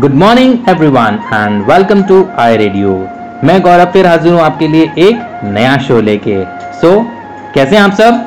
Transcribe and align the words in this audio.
Good 0.00 0.14
morning 0.14 0.68
everyone 0.68 1.18
and 1.34 1.62
welcome 1.66 2.02
to 2.02 2.16
I 2.38 2.56
radio 2.56 2.90
मैं 3.44 3.60
गौरव 3.62 3.90
फिर 3.92 4.06
हाजिर 4.06 4.32
हूँ 4.32 4.40
आपके 4.40 4.66
लिए 4.68 4.82
एक 4.98 5.40
नया 5.44 5.76
शो 5.78 6.00
लेके। 6.00 6.36
सो 6.80 6.88
so, 6.88 7.04
कैसे 7.54 7.76
हैं 7.76 7.82
आप 7.82 7.92
सब? 7.92 8.20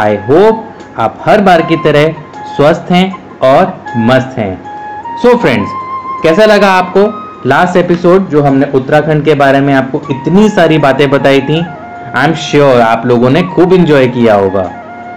आई 0.00 0.16
होप 0.28 0.64
आप 0.98 1.18
हर 1.26 1.40
बार 1.40 1.62
की 1.62 1.76
तरह 1.76 2.12
स्वस्थ 2.56 2.92
हैं 2.92 3.04
और 3.42 3.66
मस्त 3.96 4.38
हैं। 4.38 4.54
सो 5.22 5.28
so, 5.28 5.38
फ्रेंड्स 5.38 5.70
कैसा 6.22 6.44
लगा 6.44 6.72
आपको 6.72 7.06
लास्ट 7.48 7.76
एपिसोड 7.76 8.28
जो 8.28 8.42
हमने 8.42 8.70
उत्तराखंड 8.74 9.24
के 9.24 9.34
बारे 9.34 9.60
में 9.60 9.74
आपको 9.74 10.02
इतनी 10.10 10.48
सारी 10.48 10.78
बातें 10.78 11.08
बताई 11.10 11.40
थी? 11.40 11.60
आई 12.14 12.28
एम 12.28 12.34
श्योर 12.46 12.80
आप 12.80 13.06
लोगों 13.06 13.30
ने 13.30 13.42
खूब 13.54 13.72
इंजॉय 13.72 14.08
किया 14.08 14.34
होगा। 14.34 14.62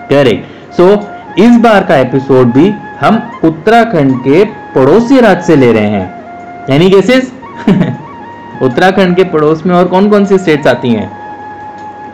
करेक्ट 0.09 0.73
सो 0.73 0.95
so, 0.95 1.01
इस 1.39 1.57
बार 1.57 1.83
का 1.83 1.95
एपिसोड 1.95 2.47
भी 2.47 2.73
हम 2.99 3.31
उत्तराखंड 3.43 4.19
के 4.19 4.45
पड़ोसी 4.45 5.19
राज्य 5.19 5.41
से 5.41 5.55
ले 5.55 5.73
रहे 5.73 5.87
हैं। 5.87 6.23
यानी 6.69 6.89
केसेस 6.89 7.33
उत्तराखंड 8.61 9.15
के 9.15 9.23
पड़ोस 9.23 9.65
में 9.65 9.75
और 9.75 9.85
कौन 9.85 10.09
कौन 10.09 10.25
सी 10.25 10.37
स्टेट्स 10.37 10.67
आती 10.67 10.89
हैं? 10.89 11.11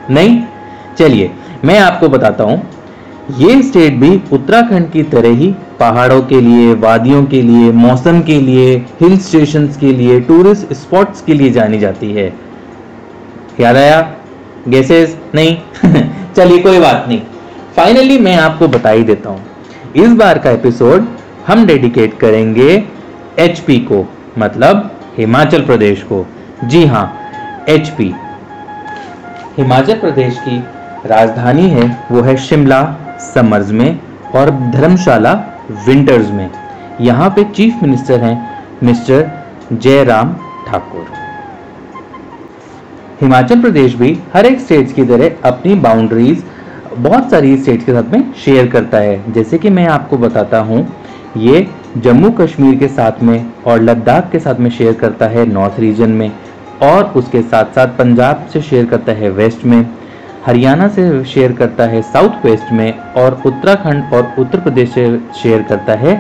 नहीं? 0.10 0.44
चलिए, 0.98 1.32
मैं 1.66 1.80
आपको 1.80 2.10
बताता 2.10 2.44
हूँ। 2.44 2.70
ये 3.38 3.62
स्टेट 3.62 3.94
भी 3.94 4.22
उत्तराखंड 4.34 4.92
की 4.92 5.04
तरह 5.04 5.30
ही 5.30 5.56
पहाड़ों 5.80 6.22
के 6.22 6.42
लिए, 6.42 6.74
वादियों 6.74 7.26
के 7.26 7.42
लिए, 7.42 7.72
मौसम 7.72 8.22
के 8.22 8.42
लिए 8.42 8.86
हिल 9.02 9.18
स्टेशन 9.18 9.68
के 9.68 9.94
लिए 9.94 10.20
टूरिस्ट 10.20 10.74
स्पॉट्स 10.74 11.22
के 11.22 11.34
लिए 11.34 11.50
जानी 11.50 11.80
जाती 11.80 12.14
है। 12.14 12.34
याद 13.60 13.76
आया? 13.76 14.12
गेसेस 14.68 15.18
नहीं? 15.36 15.58
चलिए, 16.36 16.60
कोई 16.60 16.80
बात 16.80 17.06
नहीं। 17.08 17.22
फाइनली 17.80 18.18
मैं 18.20 18.36
आपको 18.36 18.68
बता 18.68 18.90
ही 18.90 19.04
देता 19.04 19.30
हूँ। 19.30 19.94
इस 19.96 20.14
बार 20.14 20.38
का 20.40 20.52
एपिसोड 20.52 21.06
हम 21.48 21.66
डेडिकेट 21.66 22.18
करेंगे 22.20 22.68
एच 23.40 23.62
को 23.70 24.04
मतलब 24.38 24.90
हिमाचल 25.18 25.62
प्रदेश 25.66 26.02
को। 26.04 26.26
जी 26.64 26.86
हाँ 26.86 27.06
एच 27.70 27.92
हिमाचल 29.58 30.00
प्रदेश 30.00 30.40
की 30.40 30.58
राजधानी 31.06 31.70
है, 31.70 31.88
वो 32.12 32.22
है 32.22 32.36
शिमला 32.40 32.82
समर्स 33.34 33.72
में 33.72 34.00
और 34.36 34.52
धर्मशाला 34.72 35.34
विंटर्स 35.88 36.32
में। 36.32 36.50
यहाँ 37.02 37.30
पे 37.30 37.44
चीफ 37.54 37.82
मिनिस्टर 37.84 38.24
हैं 38.24 38.36
मिस्टर 38.84 39.32
जयराम 39.74 40.36
ठाकुर। 40.68 41.08
हिमाचल 43.22 43.62
प्रदेश 43.62 43.96
भी 43.96 44.18
हर 44.34 44.46
एक 44.46 44.60
स्टेट 44.60 44.96
की 44.96 45.06
तरह 45.06 45.50
अपनी 45.50 45.76
बाउंड्रीज 45.82 46.44
बहुत 46.90 47.30
सारी 47.32 47.56
स्टेट्स 47.58 47.86
के 47.86 47.94
साथ 47.94 48.12
में 48.12 48.34
शेयर 48.36 48.68
करता 48.68 48.98
है। 48.98 49.32
जैसे 49.34 49.58
कि 49.58 49.70
मैं 49.70 49.86
आपको 49.88 50.18
बताता 50.18 50.60
हूँ, 50.60 50.88
ये 51.38 51.68
जम्मू 51.98 52.30
कश्मीर 52.32 52.76
के 52.80 52.88
साथ 52.88 53.22
में 53.24 53.52
और 53.68 53.82
लद्दाख 53.82 54.30
के 54.32 54.40
साथ 54.40 54.56
में 54.56 54.70
शेयर 54.70 54.94
करता 54.94 55.28
है 55.28 55.46
नॉर्थ 55.46 55.80
रीजन 55.80 56.12
में 56.12 56.32
और 56.84 57.04
उसके 57.16 57.42
साथ 57.42 57.74
साथ 57.76 57.98
पंजाब 57.98 58.48
से 58.54 58.62
शेयर 58.62 58.86
करता 58.86 59.12
है 59.14 59.30
वेस्ट 59.32 59.66
में, 59.66 59.86
हरियाणा 60.46 60.88
से 60.88 61.24
शेयर 61.26 61.54
करता 61.54 61.86
है 61.86 62.02
साउथ 62.04 62.46
वेस्ट 62.46 62.72
में 62.74 63.00
और 63.18 63.42
उत्तराखंड 63.46 64.14
और 64.14 64.34
उत्तर 64.40 64.60
प्रदेश 64.60 64.94
से 64.94 65.08
शेयर 65.42 65.64
करता 65.64 65.96
है 65.96 66.18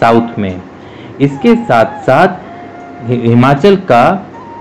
साउथ 0.00 0.38
में। 0.38 0.60
इसके 1.20 1.54
साथ 1.56 2.02
साथ 2.06 3.08
हिमाचल 3.08 3.76
का 3.90 4.04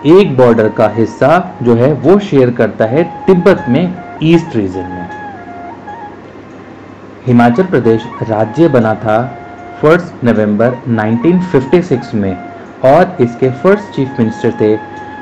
एक 0.08 0.38
बॉर्डर 0.38 0.70
का 0.70 0.88
हिस्सा 0.96 1.38
जो 1.64 1.76
है 1.76 1.94
वो 1.94 2.20
शेयर 2.22 2.52
करता 2.54 2.86
है 2.86 3.04
तिब्बत 3.28 3.66
में 3.70 3.94
ईस्ट 4.24 4.56
रीजन 4.56 4.90
में। 4.90 5.25
हिमाचल 7.28 7.64
प्रदेश 7.64 8.04
राज्य 8.30 8.68
बना 8.68 8.94
था 8.96 9.18
फ़र्स्ट 9.82 10.24
नवंबर 10.24 10.76
1956 10.88 12.14
में 12.14 12.36
और 12.86 13.18
इसके 13.22 13.50
फ़र्स्ट 13.62 13.96
चीफ 13.96 14.20
मिनिस्टर 14.20 14.52
थे 14.62 14.76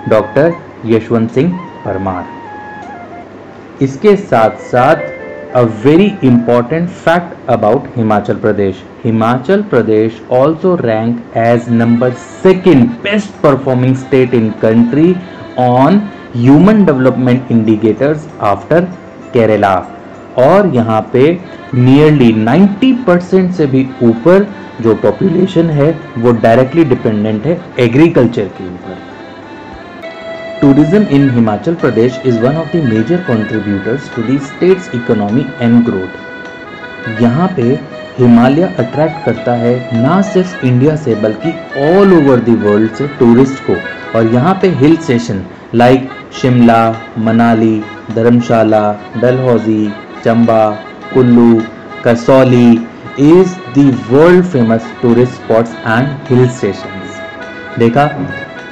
डॉक्टर 0.09 0.53
यशवंत 0.85 1.31
सिंह 1.31 1.53
परमार। 1.85 3.83
इसके 3.83 4.15
साथ 4.15 4.57
साथ 4.71 5.11
a 5.55 5.61
very 5.85 6.11
important 6.23 6.89
fact 6.89 7.49
about 7.49 7.87
Himachal 7.95 8.35
Pradesh. 8.35 8.83
Himachal 9.03 9.61
Pradesh 9.71 10.21
also 10.31 10.75
rank 10.81 11.23
as 11.37 11.69
number 11.69 12.11
second 12.43 12.87
best 13.03 13.41
performing 13.43 13.95
state 13.95 14.33
in 14.33 14.49
country 14.61 15.15
on 15.61 16.01
human 16.35 16.85
development 16.85 17.51
indicators 17.51 18.27
after 18.51 18.81
Kerala 19.33 19.75
और 20.39 20.67
यहाँ 20.75 21.01
पे 21.13 21.31
नियरली 21.75 22.31
90 22.35 22.93
परसेंट 23.05 23.51
से 23.53 23.65
भी 23.67 23.87
ऊपर 24.03 24.47
जो 24.81 24.95
पॉपुलेशन 24.95 25.69
है, 25.69 25.89
वो 26.17 26.31
डायरेक्टली 26.33 26.83
डिपेंडेंट 26.85 27.45
है 27.45 27.59
एग्रीकल्चर 27.79 28.45
के 28.57 28.67
ऊपर। 28.67 29.01
Tourism 30.61 31.03
in 31.15 31.29
Himachal 31.29 31.75
Pradesh 31.75 32.21
is 32.25 32.39
one 32.41 32.55
of 32.57 32.77
the 32.77 32.83
major 32.83 33.17
contributors 33.23 34.15
to 34.15 34.21
the 34.23 34.39
state's 34.43 34.89
economy 34.95 35.45
and 35.61 35.83
growth 35.85 37.21
यहाँ 37.21 37.47
पे 37.55 37.63
हिमालय 38.19 38.63
अट्रैक्ट 38.79 39.25
करता 39.25 39.53
है 39.55 40.01
ना 40.01 40.21
सिर्फ़ 40.23 40.65
इंडिया 40.65 40.95
से, 40.95 41.15
बल्कि 41.15 41.51
ऑल 41.79 42.13
ओवर 42.13 42.39
द 42.39 42.59
वर्ल्ड 42.63 42.93
से 42.95 43.07
टूरिस्ट 43.19 43.63
को। 43.67 43.75
और 44.17 44.27
यहाँ 44.33 44.53
पे 44.61 44.67
hill 44.81 44.95
station 44.97 45.43
like 45.75 46.09
Shimla 46.41 46.81
Manali 47.17 47.81
Dharamshala 48.15 48.81
Dalhousie 49.17 49.85
Chamba, 50.25 50.69
Kullu, 51.13 51.61
Kasauli 52.05 52.71
is 53.19 53.55
the 53.77 53.97
world 54.09 54.45
famous 54.45 54.91
tourist 55.01 55.33
spots 55.33 55.71
and 55.87 56.07
hill 56.29 56.47
station 56.49 57.01
देखा? 57.79 58.09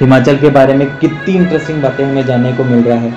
हिमाचल 0.00 0.36
के 0.36 0.50
बारे 0.50 0.74
में 0.74 0.86
कितनी 0.96 1.34
इंटरेस्टिंग 1.34 1.82
बातें 1.82 2.04
हमें 2.04 2.24
जानने 2.26 2.52
को 2.52 2.64
मिल 2.64 2.82
रहा 2.84 2.98
है। 2.98 3.12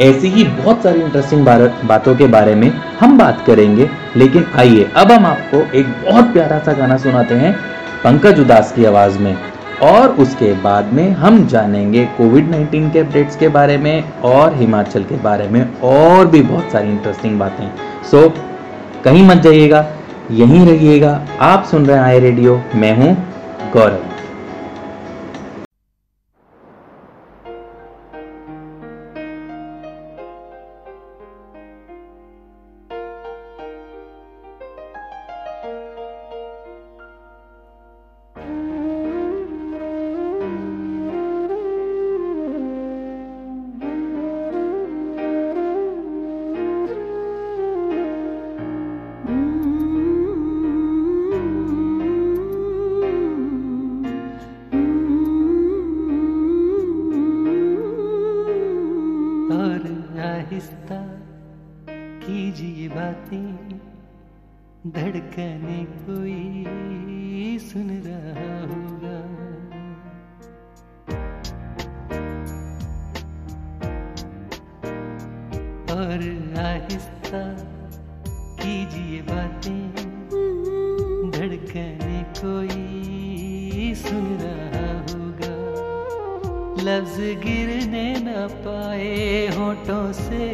ऐसी 0.00 0.28
ही 0.28 0.44
बहुत 0.44 0.82
सारी 0.82 1.00
इंटरेस्टिंग 1.00 1.44
बातों 1.88 2.14
के 2.16 2.26
बारे 2.26 2.54
में 2.54 2.70
हम 3.00 3.18
बात 3.18 3.42
करेंगे। 3.46 3.88
लेकिन 4.16 4.46
आइए, 4.56 4.90
अब 4.96 5.12
हम 5.12 5.26
आपको 5.26 5.60
एक 5.78 5.86
बहुत 6.04 6.32
प्यारा 6.32 6.58
सा 6.58 6.72
गाना 6.72 6.96
सुनाते 6.96 7.34
हैं 7.34 7.54
पंकज 8.04 8.40
उदास 8.40 8.72
की 8.76 8.84
आवाज़ 8.84 9.18
में। 9.18 9.36
और 9.82 10.08
उसके 10.08 10.52
बाद 10.52 10.92
में 10.92 11.10
हम 11.10 11.46
जानेंगे 11.46 12.04
कोविड 12.04 12.50
19 12.50 12.92
के 12.92 12.98
अपडेट्स 12.98 13.36
के 13.36 13.48
बारे 13.48 13.76
में 13.78 14.20
और 14.20 14.54
हिमाचल 14.54 15.04
के 15.04 15.16
बारे 15.16 15.48
में 15.48 15.80
और 15.80 16.26
भी 16.26 16.42
बहुत 16.42 16.70
सारी 16.72 16.88
इंटरेस्टिंग 16.88 17.38
बातें। 17.38 17.70
सो 18.10 18.22
so, 18.22 18.32
कहीं 19.04 19.26
मत 19.28 19.36
जाइएगा 19.36 19.86
यहीं 20.30 20.66
रहिएगा। 20.66 21.26
आप 21.40 21.64
सुन 21.64 21.86
रहे 21.86 21.96
हैं 21.96 22.04
आई 22.04 22.20
रेडियो 22.20 22.62
मैं 22.74 22.96
हूँ 22.96 23.14
गौरव। 23.72 24.15
धड़कने 64.96 65.78
कोई 66.04 67.58
सुन 67.60 67.88
रहा 68.04 68.52
होगा। 68.68 69.18
और 75.96 76.24
आहिस्ता 76.62 77.42
कीजिए 78.62 79.20
बातें, 79.22 79.84
धड़कने 81.30 82.22
कोई 82.40 83.94
सुन 83.96 84.26
रहा 84.40 84.88
होगा। 85.02 85.54
लफ्ज 86.82 87.20
गिरने 87.44 88.08
न 88.20 88.48
पाए 88.64 89.46
होठों 89.58 90.04
से 90.12 90.44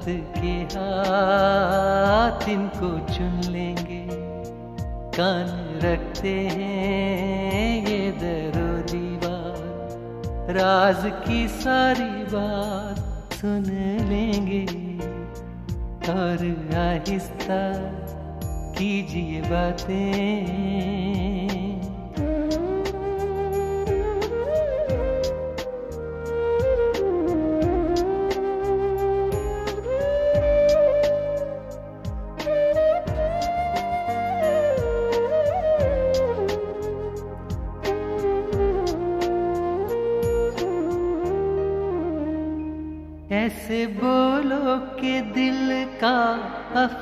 वक्त 0.00 0.08
के 0.36 0.52
हाथ 0.74 2.48
इनको 2.48 2.88
चुन 3.14 3.52
लेंगे। 3.52 4.06
कान 5.16 5.50
रखते 5.84 6.32
हैं 6.48 7.86
ये 7.86 8.00
दरो 8.12 8.70
दीवार 8.92 10.52
राज 10.52 11.02
की 11.28 11.40
सारी 11.48 12.10
बात 12.34 13.34
सुन 13.34 13.64
लेंगे। 14.08 14.64
और 16.10 16.44
आहिस्ता 16.80 17.60
कीजिए 18.78 19.40
बातें। 19.42 21.29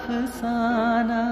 अफसाना 0.08 1.22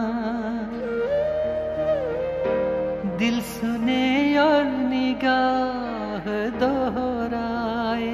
दिल 3.18 3.40
सुने 3.40 4.38
और 4.38 4.64
निगाह 4.64 6.26
दोहराए। 6.60 8.10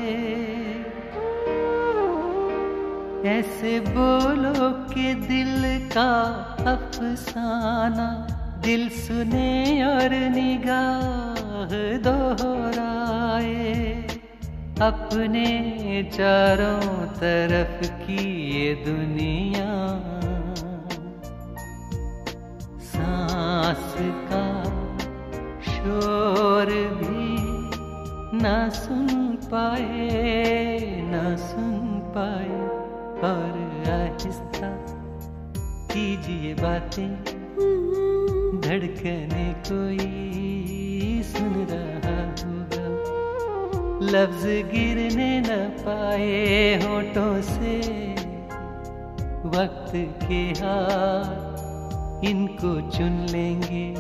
ऐसे 3.32 3.81
बोलो 3.81 4.70
के 4.93 5.14
दिल 5.26 5.88
का 5.88 6.12
अफसाना। 6.75 8.08
दिल 8.65 8.88
सुने 8.88 9.50
और 9.85 10.15
निगाह 10.31 11.75
दोहराए। 11.99 13.53
अपने 14.82 15.49
चारों 16.12 17.06
तरफ़ 17.19 17.88
की 17.88 18.31
न 31.23 31.37
सुन 31.37 32.01
पाए 32.17 32.61
और 33.31 33.83
आहिस्ता 33.93 34.69
कीजिए 35.95 36.55
बातें। 36.55 37.25
धड़कने 38.61 39.55
कोई 39.55 41.23
सुन 41.23 41.67
रहा 41.71 42.25
होगा। 42.27 42.89
लफ्ज 44.07 44.45
गिरने 44.45 45.41
न 45.41 45.69
पाए 45.79 46.75
होठों 46.83 47.43
से। 47.43 47.79
वक्त 49.45 49.93
के 50.29 50.43
हाथ 50.65 52.25
इनको 52.25 52.91
चुन 52.91 53.27
लेंगे। 53.31 53.95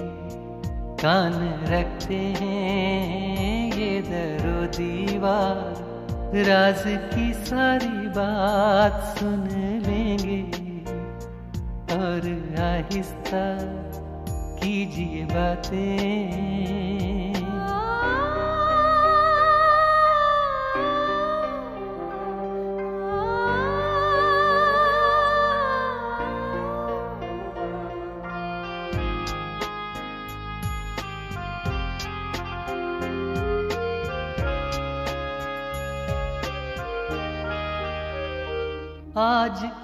कान 1.04 1.64
रखते 1.64 2.14
हैं 2.14 3.72
ये 3.72 4.00
दरो 4.00 4.66
दीवार। 4.66 5.91
राज 6.34 6.82
की 6.86 7.32
सारी 7.34 8.08
बात 8.08 9.18
सुन 9.18 9.48
लेंगे। 9.86 10.42
और 11.94 12.28
आहिस्ता 12.58 13.44
कीजिए 14.58 15.24
बातें। 15.24 17.11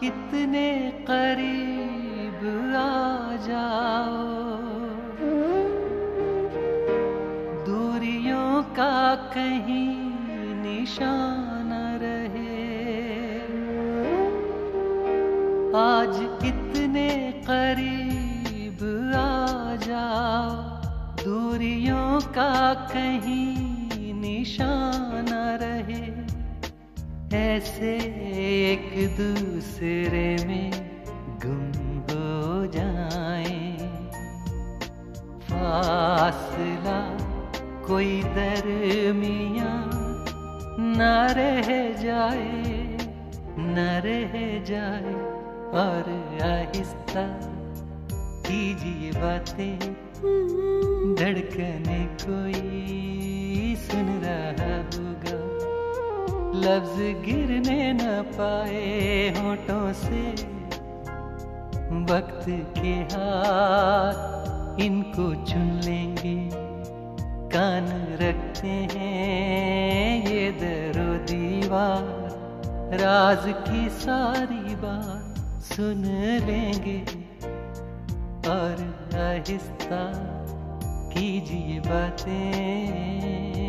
इतने 0.08 0.90
करीब 1.10 2.40
आ 2.74 3.36
जाओ। 3.36 4.26
दूरियों 7.66 8.62
का 8.62 9.14
कहीं 9.14 9.96
निशान 10.62 11.72
रहे। 12.02 12.58
आज 15.78 16.46
इतने 16.46 17.27
ऐसे 27.58 27.92
एक 28.72 29.08
दूसरे 29.10 30.44
में 30.46 30.70
गुम 31.44 31.64
हो 32.08 32.66
जाए। 32.66 33.76
फासला 35.40 37.00
कोई 37.86 38.22
दरमिया 38.22 39.72
न 40.78 41.08
रह 41.30 41.70
जाए, 42.02 42.98
न 43.58 43.88
रह 44.04 44.34
जाए। 44.64 45.14
और 45.74 46.10
आहिस्ता 46.42 47.26
कीजिए 48.46 49.10
बातें, 49.20 49.78
धड़कने 51.14 52.04
कोई 52.22 53.27
लफ्ज 56.68 57.26
गिरने 57.26 57.92
न 57.92 58.22
पाए 58.22 59.28
होठों 59.36 59.92
से। 59.92 60.30
वक्त 62.12 62.44
के 62.78 62.94
हाथ 63.14 64.38
इनको 64.80 65.34
चुन 65.44 65.80
लेंगे। 65.84 66.50
कान 67.52 67.86
रखते 68.20 68.68
हैं 68.68 70.26
ये 70.28 70.50
दरो 70.50 71.14
दीवार। 71.24 72.28
राज 73.00 73.44
की 73.46 73.88
सारी 73.88 74.74
बात 74.74 75.34
सुन 75.62 76.02
लेंगे। 76.46 77.00
और 78.48 78.76
आहिस्ता 79.14 80.02
कीजिए 81.12 81.80
बातें। 81.80 83.67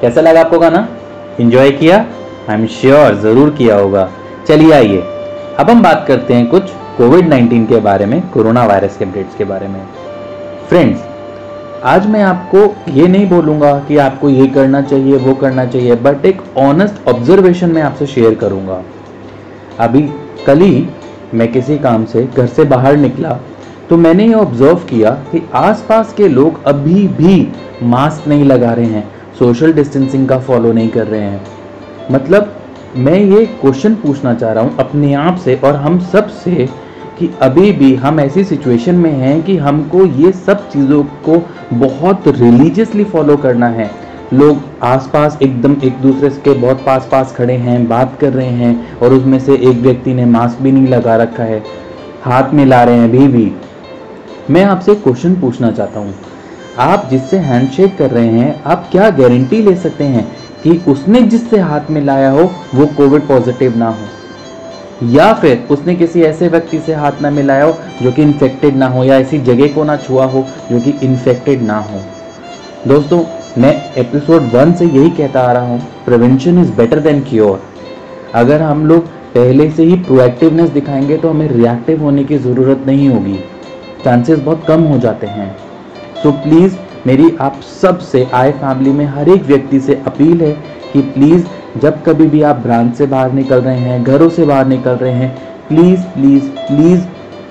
कैसा 0.00 0.20
लगा 0.20 0.40
आपको 0.40 0.58
गाना? 0.58 0.78
एंजॉय 1.40 1.70
किया? 1.70 1.96
आई 2.48 2.54
एम 2.54 2.66
श्योर 2.68 3.14
ज़रूर 3.22 3.50
किया 3.58 3.74
होगा। 3.76 4.08
चलिए 4.48 4.72
आइए। 4.72 5.02
अब 5.58 5.70
हम 5.70 5.82
बात 5.82 6.04
करते 6.08 6.34
हैं 6.34 6.46
कुछ 6.50 6.70
कोविड 6.96 7.28
19 7.28 7.66
के 7.68 7.80
बारे 7.80 8.06
में, 8.06 8.20
कोरोना 8.30 8.64
वायरस 8.66 8.96
के 8.96 9.04
अपडेट्स 9.04 9.36
के 9.36 9.44
बारे 9.44 9.68
में। 9.68 9.80
फ्रेंड्स 10.68 11.02
आज 11.84 12.06
मैं 12.06 12.22
आपको 12.22 12.64
ये 12.92 13.08
नहीं 13.08 13.28
बोलूँगा 13.28 13.72
कि 13.88 13.96
आपको 13.98 14.28
ये 14.28 14.46
करना 14.48 14.82
चाहिए, 14.82 15.16
वो 15.16 15.34
करना 15.34 15.66
चाहिए 15.66 15.94
बट 15.96 16.24
एक 16.26 16.42
ऑनेस्ट 16.58 17.08
ऑब्जर्वेशन 17.08 17.72
मैं 17.72 17.82
आपसे 17.82 18.06
शेयर 18.06 18.34
करूँगा। 18.34 18.82
अभी 19.80 20.02
कल 20.46 20.60
ही 20.60 20.88
मैं 21.34 21.52
किसी 21.52 21.78
काम 21.78 22.04
से 22.06 22.26
घर 22.26 22.46
से 22.48 22.64
बाहर 22.66 22.96
निकला 22.96 23.38
तो 23.90 23.96
मैंने 23.98 24.26
ये 24.26 24.34
ऑब्ज़र्व 24.34 24.76
किया 24.88 25.10
कि 25.30 25.42
आसपास 25.54 26.12
के 26.12 26.28
लोग 26.28 26.64
अभी 26.66 27.06
भी 27.16 27.48
मास्क 27.84 28.28
नहीं 28.28 28.44
लगा 28.44 28.72
रहे 28.72 28.86
हैं। 28.86 29.08
सोशल 29.40 29.72
डिस्टेंसिंग 29.72 30.28
का 30.28 30.38
फॉलो 30.38 30.72
नहीं 30.72 30.88
कर 30.88 31.06
रहे 31.06 31.20
हैं। 31.20 31.40
मतलब 32.10 32.52
मैं 32.98 33.18
ये 33.18 33.44
क्वेश्चन 33.60 33.94
पूछना 33.94 34.34
चाह 34.34 34.52
रहा 34.52 34.64
हूँ 34.64 34.76
अपने 34.78 35.12
आप 35.14 35.36
से 35.36 35.54
और 35.56 35.76
हम 35.76 35.98
सबसे 36.06 36.68
कि 37.18 37.30
अभी 37.42 37.72
भी 37.72 37.94
हम 37.94 38.20
ऐसी 38.20 38.44
सिचुएशन 38.44 38.94
में 38.94 39.10
हैं 39.12 39.42
कि 39.42 39.56
हमको 39.58 40.04
ये 40.06 40.32
सब 40.32 40.68
चीज़ों 40.70 41.02
को 41.28 41.42
बहुत 41.74 42.28
रिलीजियसली 42.28 43.04
फॉलो 43.06 43.36
करना 43.36 43.68
है। 43.68 43.90
लोग 44.32 44.58
आसपास 44.84 45.38
एकदम 45.42 45.76
एक 45.84 46.00
दूसरे 46.02 46.30
के 46.44 46.52
बहुत 46.52 46.84
पास 46.86 47.08
पास 47.12 47.34
खड़े 47.36 47.54
हैं, 47.54 47.86
बात 47.88 48.16
कर 48.20 48.32
रहे 48.32 48.46
हैं 48.46 48.98
और 48.98 49.12
उसमें 49.12 49.38
से 49.38 49.54
एक 49.54 49.76
व्यक्ति 49.78 50.14
ने 50.14 50.24
मास्क 50.26 50.62
भी 50.62 50.72
नहीं 50.72 50.88
लगा 50.88 51.16
रखा 51.16 51.44
है, 51.44 51.62
हाथ 52.22 52.54
मिला 52.54 52.82
रहे 52.84 52.96
हैं, 52.96 53.08
अभी 53.08 53.28
भी। 53.28 53.52
मैं 54.50 54.64
आपसे 54.64 54.94
क्वेश्चन 54.96 55.34
पूछना 55.40 55.70
चाहता 55.70 56.00
हूँ 56.00 56.14
आप 56.80 57.08
जिससे 57.10 57.38
हैंडशेक 57.38 57.96
कर 57.98 58.10
रहे 58.10 58.28
हैं, 58.28 58.62
आप 58.64 58.88
क्या 58.92 59.08
गारंटी 59.10 59.60
ले 59.62 59.74
सकते 59.76 60.04
हैं 60.04 60.24
कि 60.62 60.70
उसने 60.88 61.20
जिससे 61.22 61.58
हाथ 61.58 61.90
मिलाया 61.90 62.30
हो, 62.30 62.50
वो 62.74 62.86
कोविड 62.86 63.26
पॉजिटिव 63.28 63.76
ना 63.76 63.88
हो? 63.88 64.06
या 65.08 65.32
फिर 65.32 65.66
उसने 65.70 65.94
किसी 65.94 66.22
ऐसे 66.22 66.48
व्यक्ति 66.48 66.78
से 66.80 66.94
हाथ 66.94 67.20
ना 67.22 67.30
मिलाया 67.30 67.64
हो 67.64 67.76
जो 68.02 68.12
कि 68.12 68.22
इन्फेक्टेड 68.22 68.76
ना 68.76 68.86
हो 68.86 69.04
या 69.04 69.18
ऐसी 69.18 69.38
जगह 69.40 69.74
को 69.74 69.84
ना 69.84 69.96
छुआ 69.96 70.24
हो 70.24 70.44
जो 70.70 70.80
कि 70.80 70.98
इन्फेक्टेड 71.02 71.62
ना 71.62 71.78
हो? 71.78 72.00
दोस्तों, 72.86 73.22
मैं 73.58 73.94
एपिसोड 73.94 74.50
वन 74.52 74.72
से 74.72 74.84
यही 74.86 75.10
कहता 75.10 75.40
आ 75.40 75.52
रहा 75.52 75.66
हूँ 75.66 75.80
prevention 76.04 76.58
is 76.58 76.72
better 76.72 77.00
than 77.00 77.20
cure 77.20 77.62
अगर 78.34 78.62
हम 78.62 78.86
लोग 78.86 79.06
पहले 79.34 79.70
से 79.70 79.84
ही 79.84 79.96
प्रोएक्टिवनेस 80.02 80.70
दिखाएँगे 80.70 81.16
तो 81.16 81.30
हमें 81.30 81.48
रिएक्टिव 81.48 82.02
होने 82.02 82.24
की 82.24 82.38
ज़रूरत 82.38 82.84
नहीं 82.86 83.08
होगी। 83.08 83.38
चांसेस 84.04 84.38
बहुत 84.38 84.64
कम 84.68 84.82
हो 84.82 84.98
जाते 84.98 85.26
हैं। 85.26 85.56
तो 86.22 86.30
प्लीज़ 86.32 86.76
मेरी 87.06 87.30
आप 87.40 87.60
सबसे, 87.82 88.24
आए 88.34 88.50
फैमिली 88.52 88.90
में 88.90 89.04
हर 89.06 89.28
एक 89.28 89.42
व्यक्ति 89.42 89.80
से 89.80 89.94
अपील 90.06 90.40
है 90.40 90.52
कि 90.92 91.00
प्लीज़ 91.12 91.44
जब 91.80 92.02
कभी 92.04 92.26
भी 92.26 92.42
आप 92.42 92.56
ब्रांच 92.56 92.94
से 92.94 93.06
बाहर 93.06 93.32
निकल 93.32 93.60
रहे 93.60 93.78
हैं, 93.78 94.02
घरों 94.04 94.28
से 94.28 94.44
बाहर 94.44 94.66
निकल 94.66 94.90
रहे 94.92 95.12
हैं 95.12 95.30
please 95.68 96.00
please 96.14 96.48
please 96.66 97.00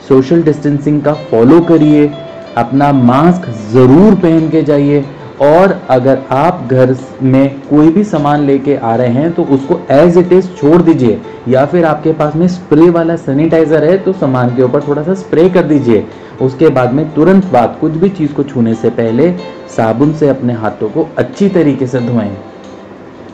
social 0.08 0.44
distancing 0.44 1.02
का 1.02 1.14
फॉलो 1.32 1.60
करिए। 1.62 2.10
अपना 2.58 2.92
मास्क 2.94 3.50
ज़रूर 3.72 4.16
पहन 4.16 4.50
के 4.50 4.62
जाइए। 4.64 5.04
और 5.42 5.80
अगर 5.90 6.22
आप 6.32 6.68
घर 6.68 6.96
में 7.24 7.60
कोई 7.62 7.90
भी 7.90 8.04
सामान 8.04 8.46
लेके 8.46 8.76
आ 8.76 8.96
रहे 8.96 9.14
हैं 9.14 9.32
तो 9.34 9.44
उसको 9.46 9.80
एज 9.92 10.18
इट 10.18 10.34
इज़ 10.34 10.48
छोड़ 10.52 10.82
दीजिए। 10.82 11.20
या 11.48 11.66
फिर 11.66 11.86
आपके 11.86 12.14
पास 12.14 12.36
में 12.36 12.48
स्प्रे 12.48 12.90
वाला 12.90 13.16
सैनिटाइज़र 13.18 13.84
है 13.84 13.98
तो 13.98 14.14
सामान 14.16 14.56
के 14.56 14.64
ऊपर 14.64 14.88
थोड़ा 14.88 15.04
सा 15.04 15.14
स्प्रे 15.16 15.50
कर 15.50 15.64
दीजिए। 15.64 16.06
उसके 16.42 16.70
बाद 16.70 16.94
में 16.94 17.14
तुरंत 17.14 17.46
बाद 17.54 17.78
कुछ 17.82 17.92
भी 17.94 18.10
चीज़ 18.12 18.34
को 18.34 18.44
छूने 18.44 18.74
से 18.74 18.90
पहले 18.92 19.32
साबुन 19.76 20.14
से 20.14 20.30
अपने 20.30 20.54
हाथों 20.56 20.90
को 20.90 21.08
अच्छी 21.18 21.50
तरीके 21.50 21.88
से 21.88 22.00
धोएँ। 22.02 22.36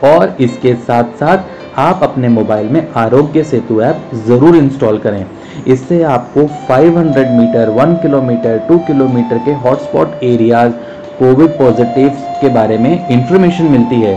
और 0.04 0.36
इसके 0.40 0.74
साथ 0.76 1.18
साथ 1.20 1.78
आप 1.78 2.00
अपने 2.02 2.28
मोबाइल 2.28 2.68
में 2.68 2.86
आरोग्य 2.96 3.42
सेतु 3.44 3.80
ऐप 3.82 4.10
ज़रूर 4.26 4.56
इंस्टॉल 4.56 4.98
करें। 4.98 5.24
इससे 5.66 6.02
आपको 6.04 6.42
500 6.68 7.30
मीटर 7.30 7.70
1 7.76 7.94
किलोमीटर 8.02 8.58
2 8.68 8.78
किलोमीटर 8.86 9.38
के 9.44 9.52
हॉटस्पॉट 9.62 10.22
एरियाज़ 10.24 10.72
कोविड 11.18 11.50
पॉजिटिव 11.58 12.08
के 12.40 12.48
बारे 12.48 12.78
में 12.78 13.08
इंफॉर्मेशन 13.08 13.64
मिलती 13.64 14.00
है। 14.00 14.14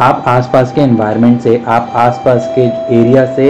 आप 0.00 0.24
आसपास 0.28 0.72
के 0.72 0.80
एनवायरनमेंट 0.80 1.40
से 1.40 1.62
आप 1.66 1.92
आसपास 1.96 2.52
के 2.54 2.62
एरिया 2.96 3.24
से 3.34 3.46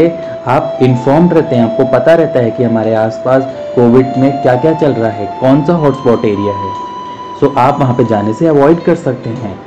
आप 0.47 0.79
इन्फॉर्म 0.83 1.29
रहते 1.31 1.57
हैं। 1.57 1.65
आपको 1.65 1.85
पता 1.93 2.15
रहता 2.15 2.41
है 2.41 2.51
कि 2.51 2.65
हमारे 2.65 2.95
आसपास 2.95 3.43
कोविड 3.75 4.17
में 4.19 4.31
क्या 4.43 4.57
क्या 4.57 4.73
चल 4.75 4.93
रहा 4.93 5.11
है 5.11 5.27
कौन 5.41 5.65
सा 5.65 5.73
हॉटस्पॉट 5.75 6.25
एरिया 6.25 6.55
है। 6.55 6.73
सो 7.41 7.47
so, 7.47 7.57
आप 7.59 7.79
वहाँ 7.81 7.95
पे 7.95 8.05
जाने 8.05 8.33
से 8.33 8.47
अवॉइड 8.47 8.83
कर 8.85 8.95
सकते 8.95 9.31
हैं। 9.31 9.59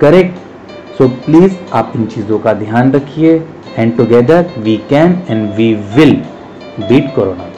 करेक्ट 0.00 0.98
सो 0.98 1.08
प्लीज़ 1.24 1.56
आप 1.74 1.92
इन 1.96 2.06
चीज़ों 2.06 2.38
का 2.38 2.52
ध्यान 2.54 2.92
रखिए। 2.92 3.34
And 3.78 3.96
together 3.96 4.46
we 4.58 4.76
can 4.90 5.22
and 5.30 5.50
we 5.54 5.72
will 5.96 6.14
beat 6.80 7.14
corona 7.14 7.48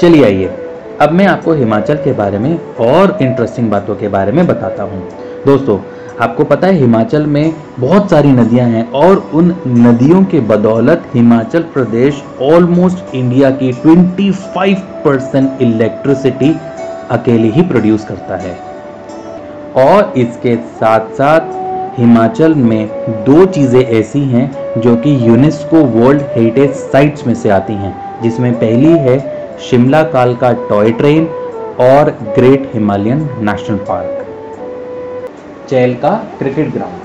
चलिए 0.00 0.24
आइए। 0.24 0.56
अब 1.00 1.12
मैं 1.12 1.26
आपको 1.26 1.52
हिमाचल 1.52 1.96
के 1.96 2.12
बारे 2.12 2.38
में 2.38 2.58
और 2.80 3.16
इंटरेस्टिंग 3.22 3.70
बातों 3.70 3.94
के 3.96 4.08
बारे 4.08 4.32
में 4.32 4.46
बताता 4.46 4.82
हूँ। 4.82 4.98
दोस्तों, 5.46 5.78
आपको 6.20 6.44
पता 6.44 6.66
है 6.66 6.74
हिमाचल 6.74 7.26
में 7.26 7.54
बहुत 7.78 8.10
सारी 8.10 8.32
नदियाँ 8.32 8.66
हैं 8.68 8.84
और 8.92 9.16
उन 9.34 9.54
नदियों 9.68 10.22
के 10.24 10.40
बदौलत 10.50 11.04
हिमाचल 11.14 11.62
प्रदेश 11.74 12.22
ऑलमोस्ट 12.42 13.14
इंडिया 13.14 13.50
की 13.62 13.72
25 13.76 14.82
परसेंट 15.04 15.62
इलेक्ट्रिसिटी 15.62 16.52
अकेले 17.10 17.48
ही 17.48 17.62
प्रोड्यूस 17.62 18.04
करता 18.04 18.36
है। 18.36 18.54
और 19.78 20.12
इसके 20.18 20.56
साथ 20.76 21.10
साथ 21.14 21.98
हिमाचल 21.98 22.54
में 22.56 22.86
दो 23.24 23.44
चीज़ें 23.48 23.82
ऐसी 23.82 24.24
हैं 24.26 24.50
जो 24.80 24.96
कि 24.96 25.18
यूनेस्को 25.28 25.84
वर्ल्ड 25.98 26.22
हेरिटेज 26.36 26.70
साइट्स 26.70 27.26
में 27.26 27.34
से 27.34 27.50
आती 27.50 27.72
हैं, 27.74 28.22
जिसमें 28.22 28.52
पहली 28.54 28.96
है 29.00 29.18
शिमला 29.60 30.02
काल 30.12 30.34
का 30.34 30.52
टॉय 30.68 30.90
ट्रेन 30.98 31.26
और 31.80 32.10
Great 32.36 32.70
Himalayan 32.74 33.18
National 33.40 33.78
Park. 33.88 34.20
Chail 35.70 35.94
का 35.94 36.10
cricket 36.38 36.72
ground. 36.74 37.00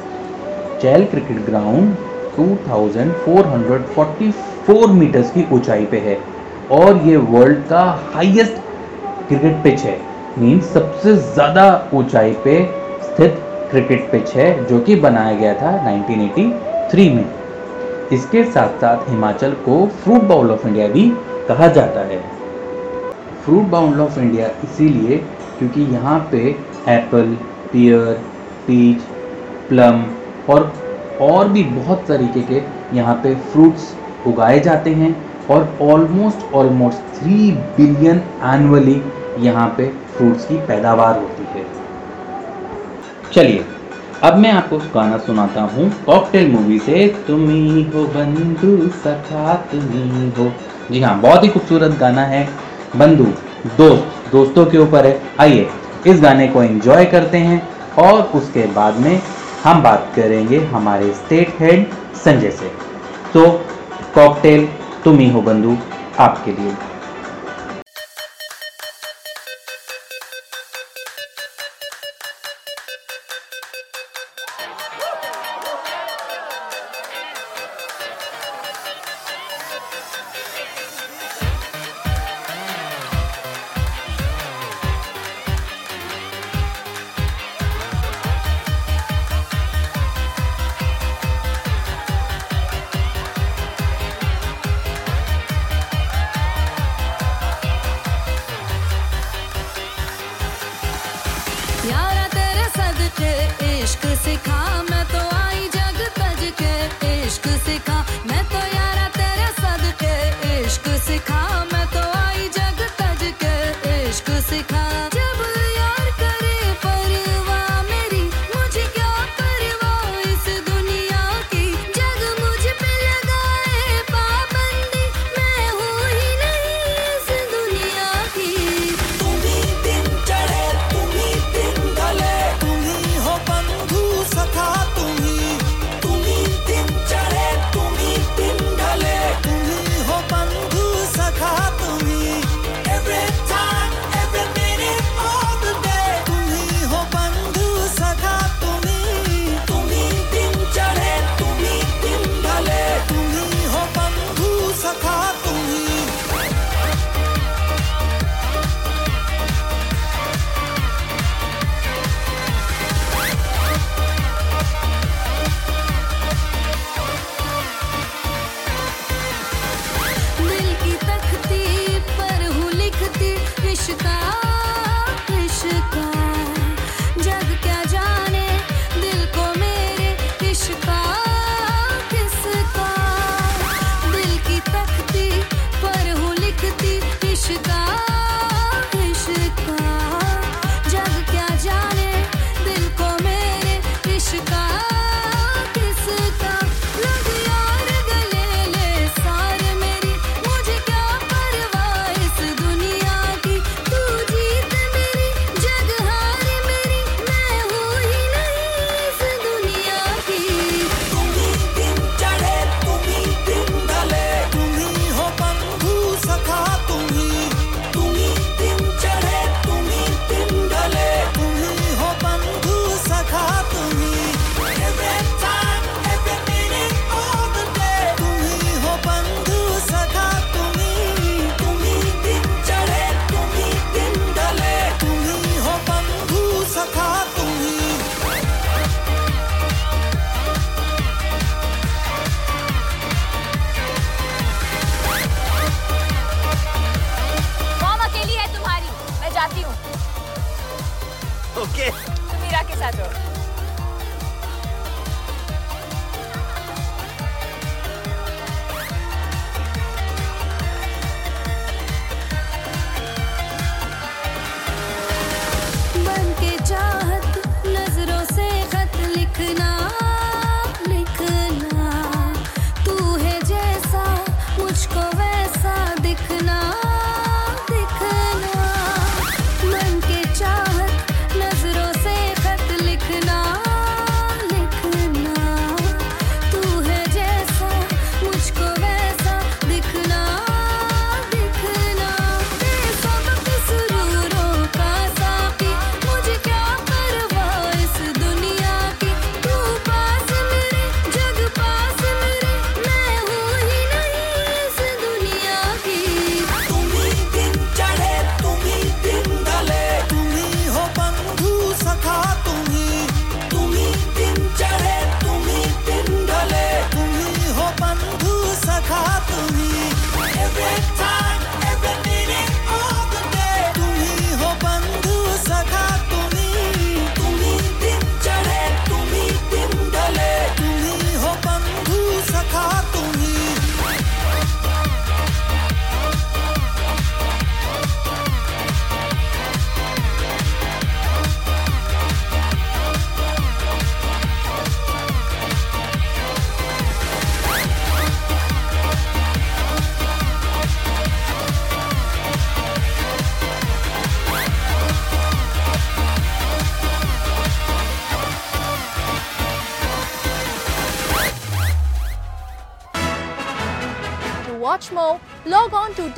Chail 0.82 1.06
cricket 1.06 1.46
ground 1.46 1.96
2444 2.36 4.92
metres 4.92 5.32
की 5.32 5.46
ऊंचाई 5.54 5.86
पे 5.86 5.98
है 6.00 6.18
और 6.74 6.98
ये 7.08 7.18
वर्ल्ड 7.18 7.58
का 7.70 7.84
हाईएस्ट 8.14 8.54
क्रिकेट 9.28 9.64
पिच 9.64 9.82
है। 9.82 9.98
मीन 10.38 10.60
सबसे 10.74 11.16
ज़्यादा 11.16 11.90
ऊंचाई 11.94 12.34
पे 12.46 12.64
स्थित 13.04 13.42
क्रिकेट 13.72 14.12
पिच 14.12 14.36
है 14.36 14.66
जो 14.66 14.80
कि 14.80 14.96
बनाया 15.02 15.36
गया 15.36 15.54
था 15.62 15.72
1983 15.86 17.10
में। 17.16 17.26
इसके 18.14 18.44
साथ 18.46 18.70
साथ 18.82 19.10
हिमाचल 19.10 19.52
को 19.66 19.86
फ्रूट 19.96 20.24
बाउल 20.24 20.52
ऑफ़ 20.52 20.68
इंडिया 20.68 20.88
भी 20.88 21.10
कहा 21.48 21.68
जाता 21.70 22.00
है। 22.08 22.35
फ्रूट 23.46 23.66
बाउंड 23.70 24.00
ऑफ़ 24.00 24.20
इंडिया 24.20 24.48
इसीलिए 24.64 25.18
क्योंकि 25.60 25.82
यहाँ 25.94 26.20
पे 26.32 26.40
एप्पल 26.90 27.36
पियर 27.72 28.14
पीच 28.68 29.02
प्लम 29.70 30.04
और 30.50 30.72
और 31.22 31.50
भी 31.50 31.64
बहुत 31.64 32.06
तरीके 32.08 32.42
के 32.42 32.62
यहाँ 32.98 33.16
पे 33.24 33.36
फ्रूट्स 33.52 33.94
उगाए 34.28 34.60
जाते 34.60 34.94
हैं 34.94 35.16
और 35.50 35.68
almost 35.82 36.54
almost 36.54 37.14
three 37.16 37.52
billion 37.78 38.22
annually 38.54 39.02
यहाँ 39.40 39.68
पे 39.78 39.88
फ्रूट्स 40.16 40.46
की 40.46 40.58
पैदावार 40.68 41.20
होती 41.20 41.44
है। 41.54 41.66
चलिए, 43.34 43.64
अब 44.24 44.38
मैं 44.38 44.52
आपको 44.52 44.78
गाना 44.94 45.18
सुनाता 45.18 45.62
हूँ। 45.62 45.90
कॉकटेल 46.06 46.52
मूवी 46.52 46.80
से 46.80 47.08
तुम 47.28 47.50
ही 47.50 47.84
बंधु 47.96 48.78
सखा 49.00 49.54
तुम 49.72 49.90
ही 49.92 50.30
हो। 50.38 50.52
जी 50.92 51.02
हाँ 51.02 51.20
बहुत 51.22 51.44
ही 51.44 51.50
खूबसूरत 51.50 51.98
गाना 52.00 52.26
है। 52.26 52.48
बंधु, 52.98 53.26
दोस्त, 53.78 54.32
दोस्तों 54.32 54.66
के 54.66 54.78
ऊपर 54.78 55.06
है। 55.06 55.22
आइए, 55.40 55.70
इस 56.08 56.22
गाने 56.22 56.48
को 56.48 56.64
एंजॉय 56.64 57.06
करते 57.06 57.38
हैं 57.38 57.62
और 57.98 58.22
उसके 58.36 58.66
बाद 58.68 58.98
में 58.98 59.22
हम 59.64 59.82
बात 59.84 60.12
करेंगे 60.16 60.60
हमारे 60.66 61.14
स्टेट 61.14 61.54
हेड 61.60 61.88
संजय 62.16 62.52
से। 62.52 62.72
तो 63.34 63.50
कॉकटेल 64.16 64.68
तुम 65.04 65.18
ही 65.18 65.30
हो 65.30 65.42
बंधु, 65.42 65.78
आपके 66.20 66.52
लिए। 66.52 66.74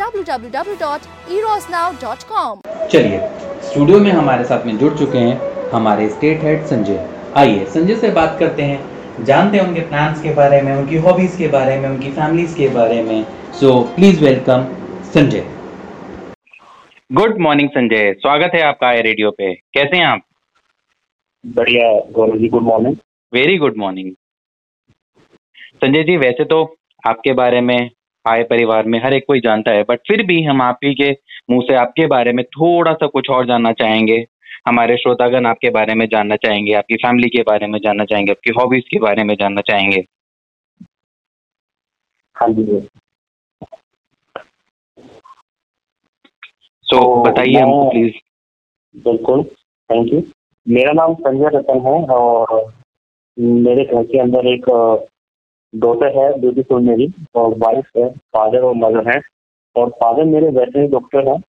www.erosnow.com. 0.07 2.87
चलिए 2.87 3.19
स्टूडियो 3.69 3.99
में 3.99 4.11
हमारे 4.11 4.43
साथ 4.43 4.65
में 4.65 4.77
जुड़ 4.77 4.93
चुके 4.93 5.17
हैं 5.17 5.69
हमारे 5.69 6.09
स्टेट 6.09 6.43
हेड 6.43 6.65
संजय। 6.65 7.09
आइए 7.37 7.65
संजय 7.65 7.95
से 7.95 8.11
बात 8.11 8.39
करते 8.39 8.63
हैं। 8.63 8.97
जानते 9.23 9.57
हैं 9.57 9.67
उनके 9.67 9.81
प्लान्स 9.81 10.23
के 10.23 10.33
बारे 10.33 10.61
में 10.61 10.75
उनकी 10.75 10.97
हॉबीज 10.97 11.35
के 11.35 11.47
बारे 11.47 11.79
में 11.79 11.89
उनकी 11.89 12.11
फैमिलीज़ 12.11 12.57
के 12.57 12.69
बारे 12.69 13.03
में। 13.03 13.25
So 13.53 13.95
please 13.95 14.23
welcome 14.23 14.75
Sanjay. 15.03 15.47
Good 17.11 17.37
morning 17.37 17.69
Sanjay. 17.69 18.13
स्वागत 18.13 18.51
है 18.55 18.61
आपका 18.61 18.87
आई 18.87 19.01
रेडियो 19.01 19.31
पे। 19.31 19.53
कैसे 19.53 19.97
हैं 19.97 20.05
आप? 20.05 20.21
बढ़िया 21.45 22.11
Gaurav 22.11 22.37
ji 22.37 22.47
good 22.47 22.61
morning 22.61 22.95
very 23.33 23.57
good 23.57 23.77
morning 23.77 24.13
Sanjay 25.75 26.03
ji 26.03 26.17
वैसे 26.17 26.43
तो 26.43 26.77
आपके 27.07 27.33
बारे 27.33 27.61
में 27.61 27.89
आए 28.27 28.43
परिवार 28.43 28.85
में 28.85 28.99
हर 29.03 29.13
एक 29.13 29.25
कोई 29.27 29.39
जानता 29.39 29.71
है। 29.71 29.83
बट 29.83 29.99
फिर 30.07 30.23
भी 30.25 30.41
हम 30.43 30.61
आप 30.61 30.79
ही 30.83 30.93
के 30.95 31.11
मुँह 31.49 31.61
से 31.61 31.75
आपके 31.75 32.05
बारे 32.07 32.33
में 32.33 32.43
थोड़ा 32.45 32.93
सा 32.93 33.07
कुछ 33.07 33.29
और 33.29 33.45
जानना 33.47 33.71
चाहेंगे। 33.73 34.25
हमारे 34.67 34.95
श्रोतागण 34.97 35.45
आपके 35.45 35.69
बारे 35.69 35.93
में 35.95 36.05
जानना 36.07 36.35
चाहेंगे 36.35 36.73
आपकी 36.73 36.95
फैमिली 36.95 37.29
के 37.29 37.41
बारे 37.41 37.67
में 37.67 37.79
जानना 37.79 38.05
चाहेंगे 38.05 38.31
आपकी 38.31 38.51
हॉबीज 38.59 38.87
के 38.87 38.99
बारे 38.99 39.23
में 39.23 39.35
जानना 39.35 39.61
चाहेंगे। 39.61 40.03
हाँ 42.35 42.49
जी 42.49 42.79
सो 46.87 46.97
तो 46.97 47.21
बताइए 47.23 47.59
हमको 47.59 47.89
प्लीज़ 47.89 48.13
बिल्कुल 48.95 49.43
थैंक 49.89 50.13
यू 50.13 50.21
मेरा 50.67 50.91
नाम 50.93 51.13
संजय 51.15 51.49
रतन 51.53 51.79
है 51.85 51.95
और 52.15 52.71
मेरे 53.37 53.83
घर 53.85 54.03
के 54.03 54.19
अंदर 54.19 54.47
एक 54.47 54.65
डॉटर 55.79 56.17
है 56.17 56.27
ब्यूटीफुल 56.39 56.81
मेरी 56.81 57.11
और 57.35 57.57
वाइफ 57.57 57.89
है 57.97 58.09
फादर 58.33 58.61
और 58.61 58.75
मदर 58.75 59.09
है 59.09 59.21
और 59.75 59.89
फादर 60.01 60.25
मेरे 60.25 60.49
वेटनरी 60.49 60.87
डॉक्टर 60.87 61.27
हैं 61.27 61.39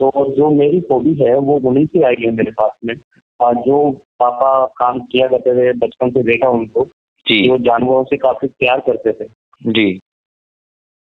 तो 0.00 0.10
जो 0.34 0.50
मेरी 0.50 0.78
हॉबी 0.92 1.14
है 1.14 1.34
वो 1.40 1.58
उन्हीं 1.68 1.86
से 1.86 2.02
आई 2.02 2.14
है 2.20 2.30
मेरे 2.30 2.50
पास 2.52 2.72
में। 2.84 2.94
और 3.40 3.54
जो 3.56 3.78
पापा 4.20 4.50
काम 4.78 4.98
किया 5.02 5.26
करते 5.28 5.54
थे 5.54 5.72
बचपन 5.78 6.10
से 6.10 6.22
देखा 6.22 6.48
उनको 6.48 6.84
जी। 7.26 7.48
वो 7.50 7.58
जानवरों 7.58 8.04
से 8.04 8.16
काफ़ी 8.16 8.48
प्यार 8.48 8.80
करते 8.80 9.12
थे। 9.12 9.28
जी। 9.62 9.92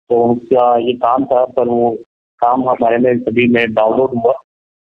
तो 0.10 0.22
उनका 0.24 0.66
ये 0.78 0.94
काम 0.94 1.26
था 1.26 1.44
पर 1.46 1.68
वो 1.68 1.92
काम 2.42 2.70
हमारे 2.70 2.98
में 2.98 3.20
सभी 3.20 3.48
में 3.48 3.74
डाउनलोड 3.74 4.16
हुआ 4.16 4.34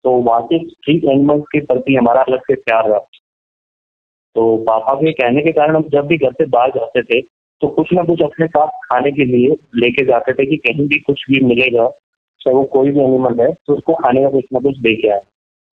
तो 0.05 0.11
वहाँ 0.11 0.41
से 0.41 0.57
स्ट्रीट 0.59 1.05
एनिमल्स 1.05 1.43
के 1.51 1.61
प्रति 1.61 1.95
हमारा 1.95 2.21
अलग 2.21 2.41
से 2.41 2.55
प्यार 2.55 2.89
रहा। 2.89 2.99
तो 4.35 4.57
पापा 4.63 4.93
के 4.93 5.11
कहने 5.13 5.41
के 5.41 5.51
कारण 5.51 5.75
हम 5.75 5.83
जब 5.89 6.07
भी 6.07 6.17
घर 6.17 6.31
से 6.31 6.45
बाहर 6.47 6.71
जाते 6.71 7.01
थे 7.03 7.21
तो 7.61 7.67
कुछ 7.67 7.93
ना 7.93 8.03
कुछ 8.03 8.21
अपने 8.21 8.47
साथ 8.47 8.67
खाने 8.67 9.11
के 9.11 9.25
लिए 9.25 9.47
लेके 9.75 10.05
जाते 10.05 10.33
थे 10.33 10.45
कि 10.45 10.57
कहीं 10.57 10.87
भी 10.87 10.99
कुछ 10.99 11.25
भी 11.29 11.39
मिलेगा 11.39 11.89
चाहे 12.41 12.55
वो 12.55 12.63
कोई 12.63 12.91
भी 12.91 12.99
एनिमल 12.99 13.41
है 13.41 13.53
तो 13.53 13.75
उसको 13.75 13.93
खाने 13.93 14.21
का 14.21 14.29
कुछ 14.29 14.45
ना 14.53 14.59
कुछ 14.59 14.77
दे 14.77 14.95
के 14.95 15.07
आए। 15.07 15.21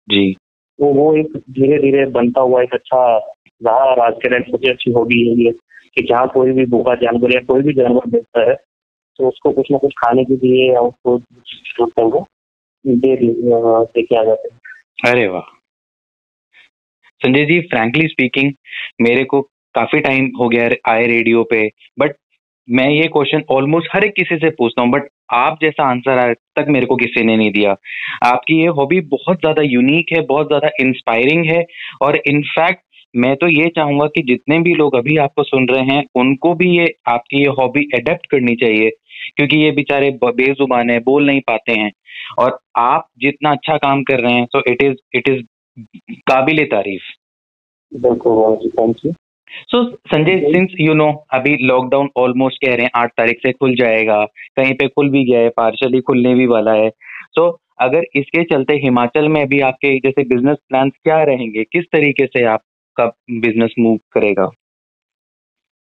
जी। 0.10 0.34
तो 0.80 0.94
वो 0.94 1.16
एक 1.16 1.28
धीरे 1.38 1.78
धीरे 1.78 2.06
बनता 2.06 2.42
हुआ 2.42 2.64
एक 2.64 2.74
अच्छा 2.74 3.18
रहा 3.64 3.76
और 3.76 4.00
आज 4.00 4.14
के 4.14 4.30
टाइम 4.30 4.44
सबसे 4.44 4.72
अच्छी 4.72 4.92
हॉबी 4.92 5.30
यही 5.30 5.46
है 5.46 5.52
कि 5.96 6.04
जहाँ 6.04 6.30
कोई 6.30 6.52
भी 6.52 6.66
भूखा 6.66 6.96
जानवर 6.96 7.36
या 7.36 7.42
कोई 7.42 7.62
भी 7.62 7.74
जानवर 7.74 8.10
देखता 8.10 8.50
है 8.50 8.56
तो 9.18 9.28
उसको 9.28 9.52
कुछ 9.52 9.72
ना 9.72 9.78
कुछ 9.78 9.92
खाने 9.92 10.26
के 10.26 10.34
लिए 10.34 10.74
या 10.74 10.80
उसको 10.80 11.20
ज़रूरत 11.20 12.00
है 12.00 12.06
वो 12.06 12.28
दे 12.88 13.18
दी- 13.18 13.36
दे 13.96 14.02
के 14.02 14.16
आ 14.16 14.24
जाते 14.24 14.50
हैं। 14.54 14.60
अरे 15.12 15.28
वाह। 15.28 15.42
संजय 17.20 17.46
जी 17.46 17.62
फ्रैंकली 17.62 18.08
स्पीकिंग 18.08 18.54
मेरे 19.02 19.24
को 19.24 19.50
काफ़ी 19.76 20.00
टाइम 20.00 20.30
हो 20.40 20.50
गया 20.50 20.70
आए 20.88 21.06
रेडियो 21.08 21.44
पे 21.44 21.68
बट 22.00 22.16
मैं 22.68 22.90
ये 22.90 23.08
क्वेश्चन 23.08 23.44
ऑलमोस्ट 23.52 23.88
हर 23.94 24.04
एक 24.04 24.14
किसी 24.14 24.36
से 24.36 24.50
पूछता 24.50 24.82
हूँ 24.82 24.92
बट 24.92 25.08
आप 25.34 25.58
जैसा 25.62 25.84
आंसर 25.84 26.18
आज 26.20 26.36
तक 26.56 26.66
मेरे 26.70 26.86
को 26.86 26.96
किसी 26.96 27.24
ने 27.24 27.36
नहीं 27.38 27.52
दिया। 27.52 27.76
आपकी 28.24 28.60
ये 28.62 28.68
हॉबी 28.70 29.00
बहुत 29.10 29.40
ज़्यादा 29.40 29.62
यूनिक 29.62 30.12
है, 30.14 30.22
बहुत 30.22 30.48
ज़्यादा 30.48 30.70
इंस्पायरिंग 30.80 31.46
है, 31.46 31.66
और 32.02 32.16
इनफैक्ट 32.28 32.82
मैं 33.16 33.36
तो 33.36 33.48
ये 33.48 33.68
चाहूँगा 33.76 34.06
कि 34.08 34.22
जितने 34.22 34.60
भी 34.60 34.74
लोग 34.74 34.96
अभी 34.96 35.18
आपको 35.18 35.44
सुन 35.44 35.68
रहे 35.68 35.84
हैं, 35.86 36.04
उनको 36.16 36.54
भी 36.56 36.70
ये, 36.78 36.86
आपकी 37.08 37.42
ये 37.42 37.50
हॉबी 37.60 37.84
अडेप्ट 37.96 38.26
करनी 38.26 38.56
चाहिए, 38.56 38.90
क्योंकि 39.38 39.58
ये 39.58 39.72
बेचारे 39.72 40.12
बेजुबान 40.24 40.90
है, 40.90 41.00
बोल 41.02 41.26
नहीं 41.26 41.42
पाते 41.42 41.74
हैं। 41.74 41.92
और 42.40 42.60
आप 42.78 43.08
जितना 43.20 43.52
अच्छा 43.52 43.78
काम 43.78 44.04
कर 44.04 44.20
रहे 44.20 44.34
हैं 44.34 44.46
so 44.46 44.64
it 44.68 44.84
is 44.84 44.96
it 45.16 45.30
is 45.30 45.42
काबिल 46.28 46.64
तारीफ़। 46.68 47.12
बिल्कुल 47.92 48.70
thank 48.70 49.06
you 49.06 49.14
so 49.62 49.96
Sanjay 49.96 50.40
since 50.40 50.70
you 50.80 50.94
know 50.94 51.26
अभी 51.34 51.58
लॉकडाउन 51.62 52.10
ऑलमोस्ट 52.18 52.66
कह 52.66 52.76
रहे 52.76 52.84
हैं 52.84 52.92
आठ 52.96 53.10
तारीख 53.10 53.38
से 53.38 53.52
खुल 53.52 53.76
जाएगा 53.76 54.26
कहीं 54.26 54.74
पे 54.74 54.88
खुल 54.88 55.10
भी 55.10 55.26
गया 55.26 55.40
है 55.40 55.50
पार्शली 55.50 56.02
खुलने 56.02 56.34
भी 56.34 56.48
वाला 56.48 56.74
है। 56.74 56.90
सो 56.90 57.50
so, 57.50 57.58
अगर 57.80 58.04
इसके 58.16 58.44
चलते 58.44 58.74
हिमाचल 58.74 59.28
में 59.28 59.42
अभी 59.42 59.60
आपके 59.60 60.00
जैसे 60.00 60.24
बिज़नेस 60.24 60.58
प्लान 60.70 60.90
क्या 60.90 61.24
रहेंगे? 61.24 61.64
किस 61.64 61.84
तरीके 61.84 62.26
से 62.26 62.46
आपका 62.46 63.06
बिज़नेस 63.32 63.76
मूव 63.80 64.00
करेगा? 64.12 64.46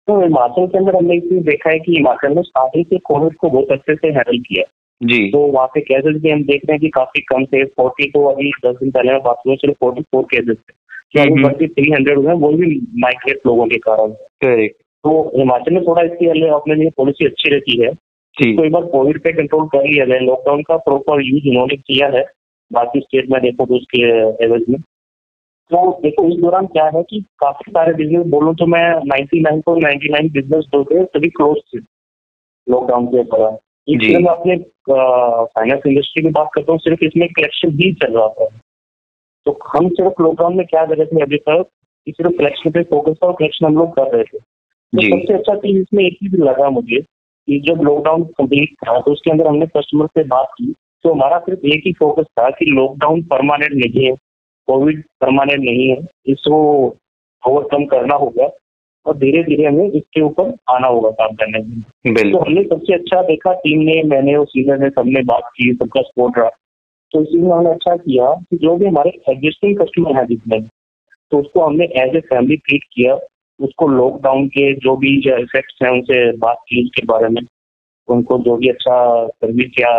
तो 0.08 0.22
हिमाचल 0.22 0.68
के 0.68 0.78
अंदर 0.78 0.96
हमने 0.96 1.20
चीज़ 1.20 1.44
देखा 1.44 1.70
है 1.70 1.80
कि 1.80 1.92
हिमाचल 1.92 2.36
ने 2.36 2.42
स्टार्टिंग 2.42 2.86
से 2.86 2.98
कोविड 2.98 3.36
को 3.36 3.50
बहुत 3.50 3.72
अच्छे 3.72 3.96
से 3.96 4.08
हैंडल 4.08 4.40
किया 4.40 4.62
है। 4.62 4.78
जी। 5.08 5.32
तो 5.32 5.40
वहाँ 5.40 5.68
पे 5.68 5.82
केसेस 5.82 6.22
भी 6.22 6.30
हम 6.30 6.44
देख 6.44 6.62
रहे 6.66 6.74
हैं 6.74 6.80
कि 6.80 6.90
काफ़ी 6.90 7.22
कम 7.22 7.46
थे। 7.46 7.66
फोर्टी 7.66 8.10
तो 8.10 8.26
अभी 8.26 8.52
दस 8.66 8.76
दिन 8.76 8.92
पहले 8.92 9.12
मैं 9.12 9.22
बात 9.22 9.42
हुई 9.48 9.56
चलो 9.56 9.74
फोर्टी 9.74 10.02
फोर 10.02 10.24
केसेस 10.24 10.58
थे। 10.58 10.87
थ्री 11.16 11.92
हंड्रेड 11.92 12.18
हुए 12.18 12.34
वो 12.34 12.52
भी 12.52 12.88
माइग्रेट 13.00 13.40
लोगों 13.48 13.68
के 13.68 13.78
कारण। 13.78 14.12
करेक्ट 14.44 14.76
तो 15.04 15.38
हिमाचल 15.38 15.74
में 15.74 15.84
थोड़ा 15.84 16.02
इसके 16.02 16.34
लिए 16.34 16.50
अपने 16.50 16.76
लिए 16.76 16.90
पॉलिसी 16.98 17.26
अच्छी 17.26 17.50
रहती 17.50 17.82
है। 17.82 17.94
तो 18.38 18.66
एक 18.66 18.72
बार 18.72 18.86
कोविड 18.86 19.22
पे 19.24 19.32
कंट्रोल 19.34 19.68
कर 19.68 19.84
लिया 19.84 20.06
जाए। 20.06 20.20
लॉकडाउन 20.20 20.62
का 20.62 20.78
प्रॉपर 20.78 21.22
यूज़ 21.22 21.50
उन्होंने 21.50 21.76
किया 21.78 22.08
है। 22.08 22.26
बाकी 22.74 23.00
स्टेट 23.00 23.30
में 23.30 23.42
देखो 23.42 23.66
तो 23.66 23.76
उसके 23.76 24.02
एवज 24.46 24.66
में। 24.70 24.80
तो 25.72 26.00
देखो 26.04 26.28
इस 26.30 26.36
दौरान 26.42 26.66
क्या 26.66 26.86
है 26.96 27.04
कि 27.04 27.24
काफ़ी 27.40 27.72
सारे 27.72 27.94
बिज़नेस 27.94 28.26
बोलूँ 28.28 28.56
तो 28.56 28.66
मैं 28.66 28.84
99.99 29.06 30.30
बिज़नेस 30.32 30.66
जो 30.66 30.84
थे 30.84 31.04
सभी 31.06 31.30
क्लोज 31.30 31.58
थे। 31.58 31.80
लॉकडाउन 32.68 33.08
के 33.08 33.24
दौरान 33.24 33.58
इसलिए 33.88 34.18
मैं 34.18 34.32
अपने 34.32 34.56
फाइनेंस 34.90 35.82
इंडस्ट्री 35.88 36.24
की 36.24 36.30
बात 36.30 36.50
करता 36.54 36.72
हूँ 36.72 36.80
सिर्फ़ 36.80 37.04
इसमें 37.06 37.28
कलेक्शन 37.30 37.70
ही 37.72 37.94
चल 37.94 38.18
रहा 38.18 38.28
था। 38.28 38.46
तो 39.48 39.58
हम 39.68 39.88
सिर्फ़ 39.90 40.22
लॉकडाउन 40.22 40.56
में 40.58 40.66
क्या 40.66 40.86
कर 40.86 40.98
रहे 40.98 41.06
थे 41.06 41.22
अभी 41.24 41.38
तक 41.38 41.68
कि 42.08 42.12
सिर्फ़ 42.12 42.38
कलेक्शन 42.38 42.72
पे 42.72 42.82
फोकस 42.84 43.16
था 43.24 43.28
और 43.28 43.34
कलेक्शन 43.34 43.66
हम 43.66 43.76
लोग 43.76 43.96
कर 43.96 44.16
रहे 44.16 44.24
थे। 44.24 44.38
तो 44.38 45.02
सबसे 45.02 45.34
अच्छा 45.34 45.56
चीज़ 45.56 45.78
इसमें 45.82 46.04
एक 46.06 46.14
चीज़ 46.14 46.36
लगा 46.42 46.70
मुझे 46.70 47.00
कि 47.00 47.60
जब 47.60 47.82
लॉकडाउन 47.84 48.24
कंप्लीट 48.38 48.74
था 48.84 49.00
तो 49.00 49.12
उसके 49.12 49.32
अंदर 49.32 49.48
हमने 49.48 49.66
कस्टमर 49.68 50.08
से 50.08 50.24
बात 50.24 50.52
की 50.58 50.74
तो 51.04 51.14
हमारा 51.14 51.38
सिर्फ़ 51.40 51.66
एक 51.66 51.84
ही 51.88 51.94
फोकस 51.94 52.26
था 52.40 52.50
कि 52.50 52.66
लॉकडाउन 52.66 53.22
परमानेंट 53.24 53.74
नहीं 53.74 54.06
है 54.06 54.12
कोविड 54.68 55.04
परमानेंट 55.22 55.60
नहीं 55.60 55.90
है 55.90 55.98
इसको 56.28 56.62
ओवरकम 57.44 57.86
करना 57.86 58.16
होगा 58.16 58.50
और 59.06 59.18
धीरे 59.18 59.44
धीरे 59.44 59.66
हमें 59.66 59.92
इसके 59.92 60.22
ऊपर 60.22 60.54
आना 60.70 60.88
होगा 60.88 61.10
काम 61.10 61.36
करने 61.36 61.60
में। 61.60 62.32
तो 62.32 62.40
हमने 62.40 62.64
सबसे 62.64 62.94
अच्छा 62.94 63.22
देखा 63.22 63.54
टीम 63.60 63.80
ने 63.80 64.02
मैंने 64.04 64.36
और 64.36 64.46
सीनियर 64.46 64.78
ने 64.78 64.90
सबने 64.90 65.22
बात 65.24 65.50
की 65.56 65.74
सबका 65.74 66.02
सपोर्ट 66.02 66.38
रहा। 66.38 66.50
तो 67.12 67.22
इसी 67.22 67.38
में 67.38 67.52
हमने 67.52 67.70
अच्छा 67.70 67.96
किया 67.98 68.32
कि 68.44 68.58
जो 68.58 68.76
भी 68.78 68.86
हमारे 68.86 69.10
एग्जिस्टिंग 69.32 69.78
कस्टमर 69.80 70.18
हैं 70.18 70.26
जितने 70.28 70.60
तो 71.32 71.40
उसको 71.40 71.62
हमने 71.62 71.86
एज 72.02 72.16
ए 72.16 72.20
फैमिली 72.24 72.56
ट्रीट 72.58 72.84
किया। 72.94 73.16
उसको 73.60 73.88
लॉकडाउन 73.88 74.48
के 74.48 74.74
जो 74.76 74.96
भी 74.98 75.16
इफेक्ट्स 75.30 75.80
हैं 75.84 75.92
उनसे 75.92 76.32
बात 76.38 76.58
की 76.70 76.84
उसके 76.84 77.06
बारे 77.06 77.30
में, 77.30 77.42
उनको 78.08 78.38
जो 78.40 78.56
भी 78.58 78.70
अच्छा 78.70 79.28
सर्विस 79.28 79.80
या 79.80 79.92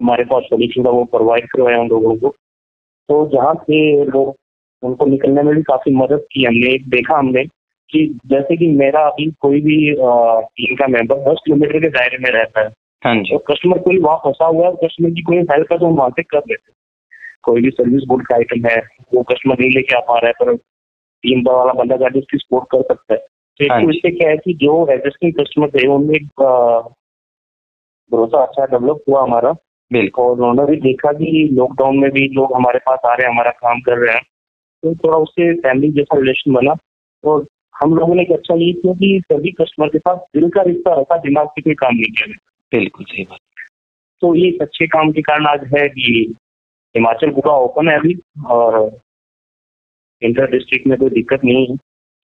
हमारे 0.00 0.24
पास 0.24 0.42
सोल्यूशन 0.44 0.84
था 0.84 0.90
वो 0.90 1.04
प्रोवाइड 1.12 1.48
करवाया 1.50 1.80
उन 1.80 1.88
लोगों 1.88 2.14
को। 2.16 2.28
तो 2.28 3.26
जहाँ 3.34 3.54
से 3.62 4.04
लोग 4.04 4.34
उनको 4.82 5.06
निकलने 5.06 5.42
में 5.42 5.54
भी 5.54 5.62
काफ़ी 5.62 5.94
मदद 5.94 6.24
की 6.32 6.44
हमने, 6.44 6.72
एक 6.74 6.88
देखा 6.90 7.18
हमने 7.18 7.44
कि 7.90 8.06
जैसे 8.26 8.56
कि 8.56 8.66
मेरा 8.76 9.00
अभी 9.08 9.30
कोई 9.40 9.60
भी 9.60 9.76
टीम 9.92 10.74
का 10.76 10.86
मेंबर 10.88 11.18
दस 11.22 11.40
किलोमीटर 11.44 11.80
के 11.80 11.88
दायरे 11.90 12.18
में 12.18 12.30
रहता 12.30 12.60
है। 12.60 12.70
हाँ 13.02 13.14
जी। 13.14 13.32
तो 13.32 13.38
कस्टमर 13.38 13.78
कोई 13.78 13.98
वहाँ 13.98 14.16
फंसा 14.16 14.46
हुआ 14.46 14.66
है 14.66 14.72
कस्टमर 14.74 15.10
की 15.10 15.22
कोई 15.22 15.36
हेल्प 15.36 15.72
है 15.72 15.78
तो 15.78 15.86
हम 15.86 15.94
वहाँ 15.94 16.10
से 16.10 16.22
कर 16.22 16.38
लेते 16.38 16.70
हैं। 16.70 16.76
कोई 17.42 17.62
भी 17.62 17.70
सर्विस 17.70 18.02
गुड 18.08 18.26
का 18.26 18.34
आइटम 18.34 18.66
है 18.68 18.76
वो 19.14 19.22
कस्टमर 19.22 19.58
नहीं 19.60 19.70
लेके 19.70 19.96
आ 19.96 20.00
पा 20.00 20.18
रहा 20.18 20.26
है 20.26 20.32
पर 20.40 20.56
टीम 21.24 21.42
का 21.42 21.52
वाला 21.52 21.72
बंदा 21.72 21.96
जाके 21.96 22.18
उसकी 22.18 22.38
सपोर्ट 22.38 22.66
कर 22.72 22.82
सकता 22.82 23.14
है। 23.14 23.18
तो 23.18 23.64
एक 23.64 23.72
हाँ 23.72 23.80
इससे 23.82 24.10
क्या 24.10 24.28
है 24.30 24.36
कि 24.36 24.54
जो 24.54 24.86
एग्जिस्टिंग 24.92 25.32
कस्टमर 25.32 25.70
थे 25.70 25.86
उनमें 25.86 26.14
एक 26.14 26.28
भरोसा 28.10 28.44
अच्छा 28.44 28.64
डेवलप 28.66 29.02
हुआ 29.08 29.22
हमारा। 29.22 29.52
बिल्कुल। 29.92 30.24
और 30.24 30.32
उन्होंने 30.32 30.70
भी 30.70 30.76
देखा 30.80 31.12
कि 31.12 31.48
लॉकडाउन 31.52 31.98
में 31.98 32.10
भी 32.10 32.28
लोग 32.28 32.54
हमारे 32.54 32.78
पास 32.78 32.98
आ 33.06 33.14
रहे 33.14 33.26
हैं 33.26 33.32
हमारा 33.34 33.50
काम 33.50 33.80
कर 33.80 33.98
रहे 33.98 34.14
हैं। 34.14 34.22
तो 34.82 34.94
थोड़ा 34.94 35.18
उससे 35.18 35.52
फैमिली 35.54 35.92
जैसा 35.92 36.18
रिलेशन 36.18 36.52
बना। 36.52 36.74
और 37.24 37.46
हम 37.82 37.94
लोगों 37.94 38.14
ने 38.14 38.22
एक 38.22 38.32
अच्छा 38.32 38.54
ये 38.54 38.72
किया 38.72 38.94
कि 38.94 39.22
सभी 39.32 39.50
कस्टमर 39.50 39.88
के 39.88 39.98
साथ 39.98 40.16
दिल 40.16 40.48
का 40.50 40.62
रिश्ता 40.62 41.00
रखा 41.00 41.16
दिमाग 41.16 41.48
से 41.48 41.62
कोई 41.62 41.74
काम 41.74 41.94
नहीं 41.94 42.12
किया। 42.12 42.51
बिल्कुल 42.72 43.04
सही 43.04 43.22
बात। 43.22 43.38
तो 44.22 44.34
ये 44.34 44.48
एक 44.48 44.62
अच्छे 44.62 44.86
काम 44.86 45.12
के 45.12 45.22
कारण 45.22 45.46
आज 45.46 45.64
है 45.74 45.88
कि 45.88 46.34
हिमाचल 46.94 47.30
पूरा 47.30 47.54
ओपन 47.56 47.88
है 47.88 47.98
अभी 47.98 48.14
और 48.46 49.00
इंटर 50.22 50.50
डिस्ट्रिक्ट 50.50 50.86
में 50.86 50.98
कोई 50.98 51.10
दिक्कत 51.10 51.44
नहीं 51.44 51.66
है। 51.66 51.76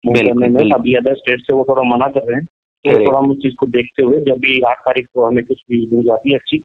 करने 0.04 0.48
में 0.48 0.70
अभी 0.70 0.94
अदर 0.94 1.14
स्टेट 1.14 1.40
से 1.40 1.52
वो 1.52 1.66
थोड़ा 1.68 1.82
मना 1.82 2.06
कर 2.06 2.22
रहे 2.22 2.36
हैं। 2.36 2.44
तो 2.44 3.06
थोड़ा 3.06 3.18
हम 3.18 3.30
उस 3.30 3.36
चीज़ 3.36 3.54
को 3.54 3.66
देखते 3.66 4.02
हुए 4.02 4.20
जब 4.20 4.38
भी 4.38 4.60
आठ 4.60 4.78
तारीख 4.78 5.06
को 5.14 5.26
हमें 5.26 5.44
कुछ 5.44 5.62
भी 5.70 5.86
न्यूज़ 5.86 6.10
आती 6.10 6.30
है 6.30 6.38
अच्छी 6.38 6.58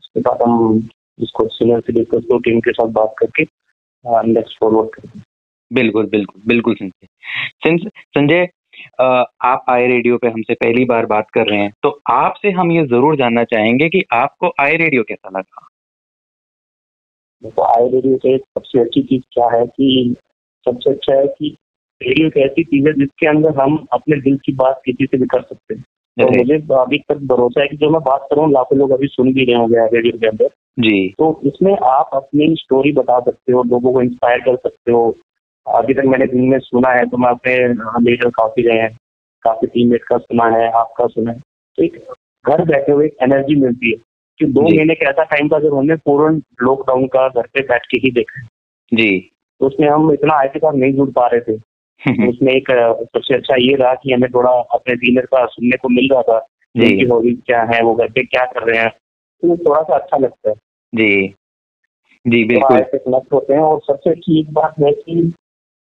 उसके 0.00 0.20
बाद 0.20 0.42
हम 0.42 0.88
इसको 1.22 1.48
सीनियर 1.48 1.80
से 1.80 1.92
डिस्कस 1.92 2.24
को 2.24 2.38
टीम 2.38 2.60
के 2.60 2.72
साथ 2.72 2.88
बात 2.88 3.14
करके 3.18 3.42
नेक्स्ट 4.32 4.58
फॉरवर्ड 4.60 4.90
करेंगे 4.94 5.20
बिल्कुल 5.72 6.06
बिल्कुल 6.06 6.42
बिल्कुल 6.46 6.74
संजय। 6.74 7.88
संजय 7.88 8.48
आप 9.00 9.64
आई 9.68 9.86
रेडियो 9.86 10.18
पे 10.18 10.28
हमसे 10.28 10.54
पहली 10.54 10.84
बार 10.84 11.06
बात 11.06 11.30
कर 11.30 11.46
रहे 11.46 11.58
हैं 11.58 11.72
तो 11.82 12.00
आपसे 12.10 12.50
हम 12.50 12.72
ये 12.72 12.86
ज़रूर 12.86 13.16
जानना 13.16 13.44
चाहेंगे 13.44 13.88
कि 13.88 14.02
आपको 14.12 14.52
आई 14.60 14.76
रेडियो 14.76 15.02
कैसा 15.02 15.38
लगा? 15.38 15.66
देखो 17.42 17.62
आई 17.62 17.88
रेडियो 17.88 18.16
से 18.16 18.36
सबसे 18.38 18.80
अच्छी 18.80 19.02
चीज़ 19.02 19.22
क्या 19.32 19.48
है 19.50 19.66
कि 19.66 20.14
सबसे 20.66 20.90
अच्छा 20.90 21.14
है 21.14 21.26
कि 21.26 21.56
रेडियो 22.02 22.28
एक 22.28 22.36
ऐसी 22.36 22.64
चीज़ 22.64 22.88
है 22.88 22.92
जिसके 22.94 23.26
अंदर 23.26 23.60
हम 23.60 23.86
अपने 23.92 24.16
दिल 24.20 24.36
की 24.36 24.52
बात 24.52 24.80
किसी 24.84 25.06
से 25.06 25.18
भी 25.18 25.26
कर 25.26 25.42
सकते 25.42 25.74
हैं। 25.74 25.82
तो 26.16 26.28
मुझे 26.28 26.54
अभी 26.54 26.98
तक 26.98 27.16
भरोसा 27.16 27.60
है 27.60 27.68
कि 27.68 27.76
जो 27.76 27.90
मैं 27.90 28.00
बात 28.00 28.20
कर 28.20 28.36
रहा 28.36 28.44
हूँ 28.44 28.52
लाखों 28.52 28.78
लोग 28.78 28.90
अभी 28.90 29.06
सुन 29.06 29.32
भी 29.32 29.44
रहे 29.44 29.56
होंगे 29.56 29.86
रेडियो 29.96 30.18
के 30.18 30.26
अंदर। 30.26 30.48
जी। 30.78 31.08
तो 31.08 31.40
इसमें 31.44 31.72
आप 31.72 32.10
अपनी 32.12 32.54
स्टोरी 32.56 32.92
बता 32.92 33.20
सकते 33.20 33.52
हो 33.52 33.62
लोगों 33.62 33.92
को 33.92 34.02
इंस्पायर 34.02 34.40
कर 34.40 34.56
सकते 34.56 34.92
हो 34.92 35.16
अभी 35.76 35.94
तक 35.94 36.02
मैंने 36.04 36.26
दिन 36.26 36.44
में 36.44 36.58
सुना 36.58 36.90
है 36.90 37.06
तो 37.06 37.16
मैं 37.16 37.28
अपने 37.28 37.56
लीडर 38.10 38.30
काफ़ी 38.30 38.62
रहे 38.62 38.78
हैं 38.78 38.96
काफ़ी 39.42 39.66
टीममेट 39.66 40.04
का 40.04 40.18
सुना 40.18 40.44
है 40.56 40.70
आपका 40.70 41.06
सुना 41.06 41.32
है। 41.32 41.38
तो 41.78 41.82
एक 41.84 41.96
घर 42.44 42.64
बैठे 42.64 42.92
हुए 42.92 43.06
एनर्जी 43.22 43.54
मिलती 43.54 43.90
है 43.90 43.96
कि 44.40 44.46
दो 44.46 44.62
महीने 44.62 44.94
का 44.94 45.08
ऐसा 45.10 45.24
टाइम 45.24 45.48
था 45.48 45.58
जब 45.58 45.74
हमने 45.74 45.96
पूर्ण 45.96 46.42
लॉकडाउन 46.62 47.06
का 47.06 47.28
घर 47.28 47.46
पे 47.46 47.60
बैठ 47.60 47.86
के 47.86 47.98
ही 47.98 48.10
देखा। 48.10 48.46
जी। 48.94 49.30
तो 49.60 49.66
उसमें 49.66 49.88
हम 49.88 50.12
इतना 50.12 50.44
साथ 50.46 50.72
नहीं 50.74 50.92
जुड़ 50.92 51.10
पा 51.10 51.26
रहे 51.26 51.40
थे। 51.40 51.58
तो 51.58 52.28
उसमें 52.28 52.52
एक 52.52 52.70
सबसे 53.04 53.34
अच्छा 53.34 53.56
ये 53.58 53.74
रहा 53.74 53.94
कि 53.94 54.12
हमें 54.12 54.30
थोड़ा 54.30 54.50
अपने 54.50 54.96
सीनियर 54.96 55.26
का 55.26 55.46
सुनने 55.46 55.76
को 55.76 55.88
मिल 55.88 56.08
रहा 56.12 56.22
था 56.22 56.38
उनकी 56.74 57.04
हॉबीज 57.04 57.42
क्या 57.46 57.62
है 57.62 57.82
वो 57.82 57.94
घर 57.94 58.08
पे 58.08 58.22
क्या 58.22 58.44
कर 58.44 58.62
रहे 58.62 58.80
हैं। 58.80 58.90
तो 59.42 59.56
थोड़ा 59.56 59.82
सा 59.82 59.94
अच्छा 59.94 60.16
लगता 60.16 60.50
है। 60.50 60.54
जी। 60.94 61.34
जी 62.26 62.44
बिल्कुल। 62.44 62.80
कनेक्ट 62.80 63.32
होते 63.32 63.54
हैं 63.54 63.60
और 63.60 63.80
सबसे 63.80 64.10
अच्छी 64.10 64.40
एक 64.40 64.52
बात 64.52 64.74
है 64.80 64.92
कि 64.92 65.32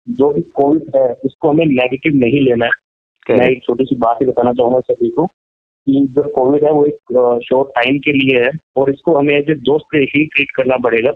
जो 0.08 0.30
भी 0.34 0.42
कोविड 0.56 0.96
है 0.96 1.08
उसको 1.26 1.50
हमें 1.50 1.66
नेगेटिव 1.66 2.16
नहीं 2.16 2.42
लेना 2.42 2.66
है। 2.66 3.38
मैं 3.38 3.50
एक 3.50 3.64
छोटी 3.64 3.86
सी 3.86 3.96
बात 3.98 4.18
ही 4.22 4.28
बताना 4.28 4.54
चाहूँगा 4.54 4.80
सभी 4.82 5.10
को 5.10 5.26
कि 5.26 6.06
जो 6.12 6.24
कोविड 6.32 6.64
है 6.64 6.72
वो 6.72 6.86
एक 6.86 7.40
शॉर्ट 7.44 7.70
टाइम 7.76 7.98
के 8.00 8.12
लिए 8.14 8.44
है 8.44 8.52
और 8.78 8.90
इसको 8.90 9.18
हमें 9.18 9.34
एज 9.36 9.50
ए 9.50 9.56
दोस्त 9.66 9.96
ही 9.96 10.26
ट्रीट 10.26 10.52
करना 10.56 10.78
पड़ेगा। 10.84 11.12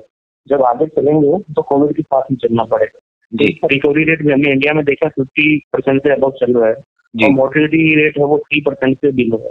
जब 0.48 0.64
आगे 0.64 0.86
चलेंगे 0.88 1.38
तो 1.54 1.62
कोविड 1.62 1.96
के 1.96 2.02
साथ 2.02 2.32
ही 2.32 2.36
चलना 2.38 2.64
पड़ेगा। 2.66 3.00
इसका 3.32 3.68
रिकवरी 3.72 4.04
रेट 4.04 4.22
भी 4.22 4.32
हमने 4.34 4.52
इंडिया 4.52 4.74
में 4.74 4.84
देखा 4.86 5.10
फिफ्टी 5.10 5.58
परसेंट 5.74 6.02
से 6.04 6.14
अबव 6.14 6.32
चल 6.40 6.54
रहा 6.54 6.70
है 6.70 6.76
जी। 7.14 7.26
और 7.26 7.32
मोर्टिलिटी 7.32 7.96
रेट 7.96 8.18
है 8.18 8.26
वो 8.26 8.38
थ्री 8.40 8.62
परसेंट 8.62 8.98
से 8.98 9.12
बिलो 9.12 9.38
है। 9.38 9.50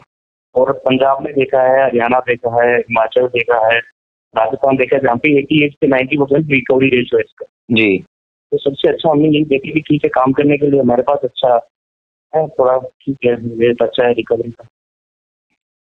और 0.55 0.72
पंजाब 0.85 1.22
में 1.24 1.33
देखा 1.35 1.62
है 1.62 1.83
हरियाणा 1.85 2.18
देखा 2.29 2.55
है 2.55 2.76
हिमाचल 2.76 3.26
देखा 3.29 3.66
है 3.66 3.79
राजस्थान 4.35 4.76
देखा 4.76 4.96
है 4.96 5.03
जहाँ 5.03 5.16
पे 5.16 5.37
एटी 5.38 5.64
एट 5.64 5.72
से 5.74 5.87
नाइन्टी 5.87 6.16
परसेंट 6.16 6.50
रिकवरी 6.50 6.88
रेट 6.88 7.14
है 7.14 7.20
इसका। 7.20 7.46
जी। 7.70 8.05
तो 8.52 8.58
सबसे 8.58 8.88
अच्छा 8.88 9.10
हमने 9.10 9.28
यही 9.28 9.44
देखी 9.44 9.72
कि 9.72 9.80
ठीक 9.80 10.04
है 10.04 10.08
काम 10.10 10.32
करने 10.32 10.56
के 10.58 10.70
लिए 10.70 10.80
हमारे 10.80 11.02
पास 11.02 11.18
अच्छा 11.24 11.54
है 12.32 12.46
थोड़ा 12.48 12.76
ठीक 13.00 13.16
है 13.24 13.34
रेट 13.60 13.82
अच्छा 13.82 14.06
है 14.06 14.12
रिकवरी 14.12 14.50
का। 14.50 14.64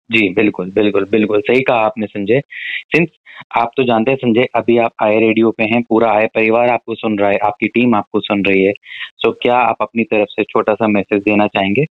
जी 0.10 0.28
बिल्कुल 0.34 0.71
बिल्कुल 0.71 1.06
बिल्कुल 1.12 1.41
सही 1.41 1.62
कहा 1.62 1.78
आपने 1.78 2.08
संजय। 2.08 2.39
सिंस 2.95 3.08
आप 3.58 3.71
तो 3.78 3.84
जानते 3.84 4.12
हैं 4.12 4.17
संजय 4.17 4.47
अभी 4.56 4.78
आप 4.78 4.91
आए 5.04 5.19
रेडियो 5.19 5.52
पे 5.52 5.63
हैं 5.63 5.82
पूरा 5.84 6.12
आए 6.12 6.26
परिवार 6.28 6.69
आपको 6.69 6.95
सुन 6.95 7.17
रहा 7.19 7.30
है 7.30 7.38
आपकी 7.45 7.67
टीम 7.67 7.95
आपको 7.95 8.19
सुन 8.19 8.43
रही 8.45 8.63
है। 8.65 8.73
सो 9.17 9.32
क्या 9.41 9.58
आप 9.60 9.78
अपनी 9.82 10.04
तरफ़ 10.04 10.30
से 10.30 10.43
छोटा 10.43 10.73
सा 10.73 10.88
मैसेज 10.88 11.21
देना 11.23 11.47
चाहेंगे? 11.47 11.86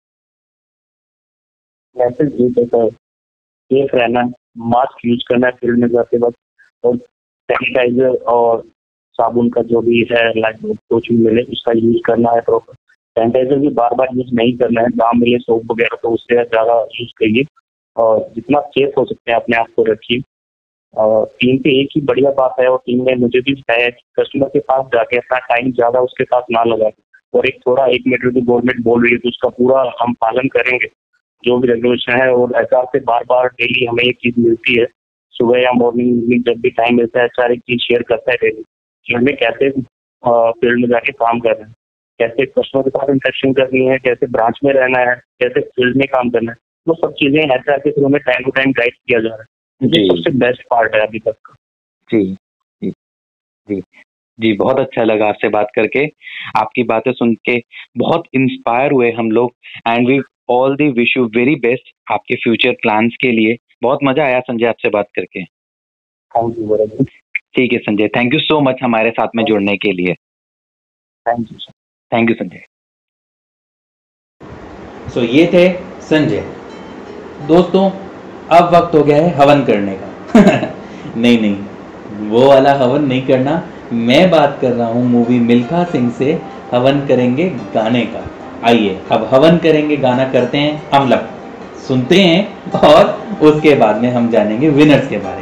मैसेज 1.96 2.40
ये 2.40 2.48
देता 2.50 2.82
है 2.82 2.88
सेफ़ 2.90 3.96
रहना 3.96 4.22
मास्क 4.68 5.04
यूज़ 5.06 5.22
करना 5.28 5.46
है 5.46 5.52
फ़ील्ड 5.52 5.78
में 5.80 5.88
जाते 5.88 6.18
वक्त 6.18 6.36
और 6.84 6.96
सैनिटाइजर 6.96 8.14
और 8.32 8.64
साबुन 9.14 9.48
का 9.50 9.62
जो 9.62 9.80
भी 9.80 10.06
है 10.12 10.28
लाइक 10.38 10.56
कुछ 10.90 11.08
भी 11.08 11.16
मिले 11.18 11.42
उसका 11.52 11.72
यूज़ 11.72 11.98
करना 12.06 12.30
है 12.30 12.40
प्रॉपर 12.40 12.74
सैनिटाइजर 13.16 13.58
भी 13.58 13.68
बार 13.74 13.94
बार 13.94 14.08
यूज़ 14.16 14.34
नहीं 14.34 14.56
करना 14.58 14.80
है। 14.80 14.88
दाम 14.96 15.18
मिले 15.20 15.38
सोप 15.38 15.70
वगैरह 15.70 15.96
तो 16.02 16.10
उससे 16.10 16.34
ज़्यादा 16.34 16.80
यूज़ 17.00 17.10
करिए। 17.18 17.44
और 17.96 18.20
जितना 18.34 18.60
सेफ़ 18.68 18.98
हो 18.98 19.04
सकते 19.04 19.30
हैं 19.32 19.38
अपने 19.38 19.56
आप 19.56 19.66
को 19.76 19.82
रखिए। 19.84 20.20
और 20.94 21.26
टीम 21.40 21.58
पे 21.58 21.70
एक 21.80 21.88
ही 21.96 22.00
बढ़िया 22.06 22.30
बात 22.38 22.54
है 22.60 22.66
और 22.68 22.78
टीम 22.86 23.02
ने 23.04 23.14
मुझे 23.16 23.40
भी 23.40 23.54
बताया 23.54 23.88
कि 23.88 24.02
कस्टमर 24.20 24.48
के 24.48 24.58
पास 24.70 24.86
जाके 24.94 25.16
अपना 25.16 25.38
टाइम 25.48 25.70
ज़्यादा 25.72 26.00
उसके 26.00 26.24
साथ 26.24 26.50
ना 26.50 26.64
लगाए। 26.64 26.92
और 27.34 27.46
एक 27.46 27.60
थोड़ा, 27.66 27.86
एक 27.86 28.02
मीटर 28.06 28.30
की 28.30 28.40
गवर्नमेंट 28.40 28.82
बोल 28.84 29.02
रही 29.02 29.12
है 29.12 29.18
तो 29.18 29.28
उसका 29.28 29.48
पूरा 29.58 29.82
हम 30.00 30.12
पालन 30.22 30.48
करेंगे। 30.48 30.86
जो 31.44 31.58
भी 31.58 31.68
रेगुलेशन 31.68 32.20
है 32.22 32.32
और 32.32 32.52
एच 32.56 32.74
से 32.86 33.00
बार 33.02 33.24
बार 33.28 33.46
डेली 33.60 33.86
हमें 33.86 34.04
एक 34.04 34.16
चीज़ 34.16 34.40
मिलती 34.40 34.80
है। 34.80 34.86
सुबह 35.34 35.58
या 35.58 35.72
मॉर्निंग 35.74 36.28
में 36.28 36.40
जब 36.42 36.60
भी 36.62 36.70
टाइम 36.72 36.96
मिलता 36.96 37.20
है 37.20 37.26
एच 37.26 37.50
एक 37.50 37.60
चीज़ 37.60 37.80
शेयर 37.82 38.02
करता 38.08 38.32
है 38.32 38.36
डेली 38.42 38.62
हमें 39.06 39.34
कैसे 39.36 39.70
फ़ील्ड 39.70 40.80
में 40.80 40.88
जाके 40.88 41.12
काम 41.12 41.40
कर 41.40 41.52
रहे 41.52 41.62
हैं 41.62 41.74
कैसे 42.20 42.46
कस्टमर 42.48 42.82
के 42.82 42.90
साथ 42.90 43.10
इंटरेक्शन 43.10 43.52
करनी 43.52 43.84
है 43.86 43.98
कैसे 43.98 44.26
ब्रांच 44.32 44.58
में 44.64 44.72
रहना 44.72 44.98
है 45.00 45.14
कैसे 45.42 45.60
फ़ील्ड 45.60 45.96
में 45.96 46.06
काम 46.12 46.30
करना 46.30 46.52
है 46.52 46.56
वो 46.86 46.94
सब 46.96 47.12
चीज़ें 47.14 47.40
एच 47.44 47.62
के 47.68 47.90
थ्रू 47.90 48.04
हमें 48.06 48.20
टाइम 48.20 48.44
टू 48.44 48.50
टाइम 48.50 48.72
गाइड 48.72 48.94
किया 48.96 49.20
जा 49.20 49.28
रहा 49.28 49.42
है। 49.42 49.88
ये 49.88 50.06
सबसे 50.08 50.30
बेस्ट 50.38 50.62
पार्ट 50.70 50.94
है 50.94 51.00
अभी 51.06 51.18
तक 51.18 51.36
का। 51.46 51.54
जी। 52.10 52.24
जी। 52.82 52.90
जी। 53.68 53.80
जी 54.38 54.52
बहुत 54.56 54.80
अच्छा 54.80 55.04
लगा 55.04 55.26
आपसे 55.26 55.48
बात 55.48 55.68
करके। 55.74 56.04
आपकी 56.58 56.82
बातें 56.84 57.12
सुन 57.12 57.34
के 57.46 57.56
बहुत 57.98 58.24
इंस्पायर 58.34 58.92
हुए 58.92 59.10
हम 59.12 59.30
लोग 59.30 59.54
and 59.88 60.08
we 60.08 60.20
all 60.50 60.76
the 60.76 60.88
wish 60.92 61.16
you 61.16 61.24
very 61.36 61.54
best 61.60 61.92
आपके 62.12 62.36
फ्यूचर 62.36 62.72
प्लान्स 62.82 63.16
के 63.22 63.32
लिए। 63.32 63.56
बहुत 63.82 63.98
मज़ा 64.04 64.24
आया 64.24 64.40
संजय 64.40 64.66
आपसे 64.66 64.88
बात 64.90 65.08
करके। 65.16 65.44
थैंक 65.44 66.58
यू 66.58 67.04
ठीक 67.54 67.72
है, 67.72 67.78
Sanjay. 67.78 68.08
Thank 68.08 68.34
you 68.34 68.40
so 68.40 68.60
much 68.60 68.76
हमारे 68.82 69.10
साथ 69.10 69.28
में 69.36 69.44
जुड़ने 69.44 69.76
के 69.76 69.92
लिए। 69.92 70.14
Thank 71.28 71.46
you 71.52 71.58
thank 72.12 72.30
you 72.30 72.36
Sanjay. 72.36 72.64
So 75.10 75.20
ये 75.20 75.46
थे 75.46 75.72
संजय। 76.00 76.40
दोस्तों, 77.48 77.90
अब 78.58 78.74
वक्त 78.74 78.94
हो 78.94 79.02
गया 79.02 79.16
है 79.16 79.30
हवन 79.30 79.64
करने 79.64 79.96
का। 80.00 80.08
नहीं 81.16 81.40
नहीं। 81.40 82.28
वो 82.28 82.48
वाला 82.48 82.72
हवन 82.72 83.04
नहीं 83.04 83.26
करना। 83.26 83.68
मैं 83.92 84.30
बात 84.30 84.58
कर 84.60 84.72
रहा 84.72 84.88
हूँ 84.88 85.04
मूवी 85.04 85.38
मिल्खा 85.40 85.84
सिंह 85.84 86.10
से 86.10 86.42
हवन 86.70 87.06
करेंगे 87.06 87.50
गाने 87.50 88.06
का। 88.06 88.26
आइए, 88.64 89.00
अब 89.12 89.24
हवन 89.24 89.58
करेंगे 89.58 89.96
गाना 89.96 90.32
करते 90.32 90.58
हैं 90.58 90.90
हम 90.94 91.08
लोग। 91.08 91.20
सुनते 91.78 92.20
हैं 92.20 92.62
और 92.70 93.06
उसके 93.38 93.74
बाद 93.74 93.96
में 93.96 94.10
हम 94.10 94.30
जानेंगे 94.30 94.68
विनर्स 94.68 95.08
के 95.08 95.18
बारे 95.18 95.41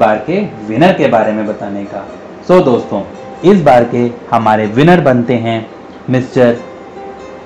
बार 0.00 0.18
के 0.26 0.40
विनर 0.66 0.92
के 0.92 1.08
बारे 1.08 1.32
में 1.32 1.46
बताने 1.46 1.84
का। 1.84 2.06
सो 2.48 2.54
so, 2.54 2.64
दोस्तों 2.64 3.02
इस 3.50 3.62
बार 3.62 3.84
के 3.84 4.10
हमारे 4.30 4.66
विनर 4.76 5.00
बनते 5.00 5.34
हैं 5.38 5.58
mister 6.10 6.58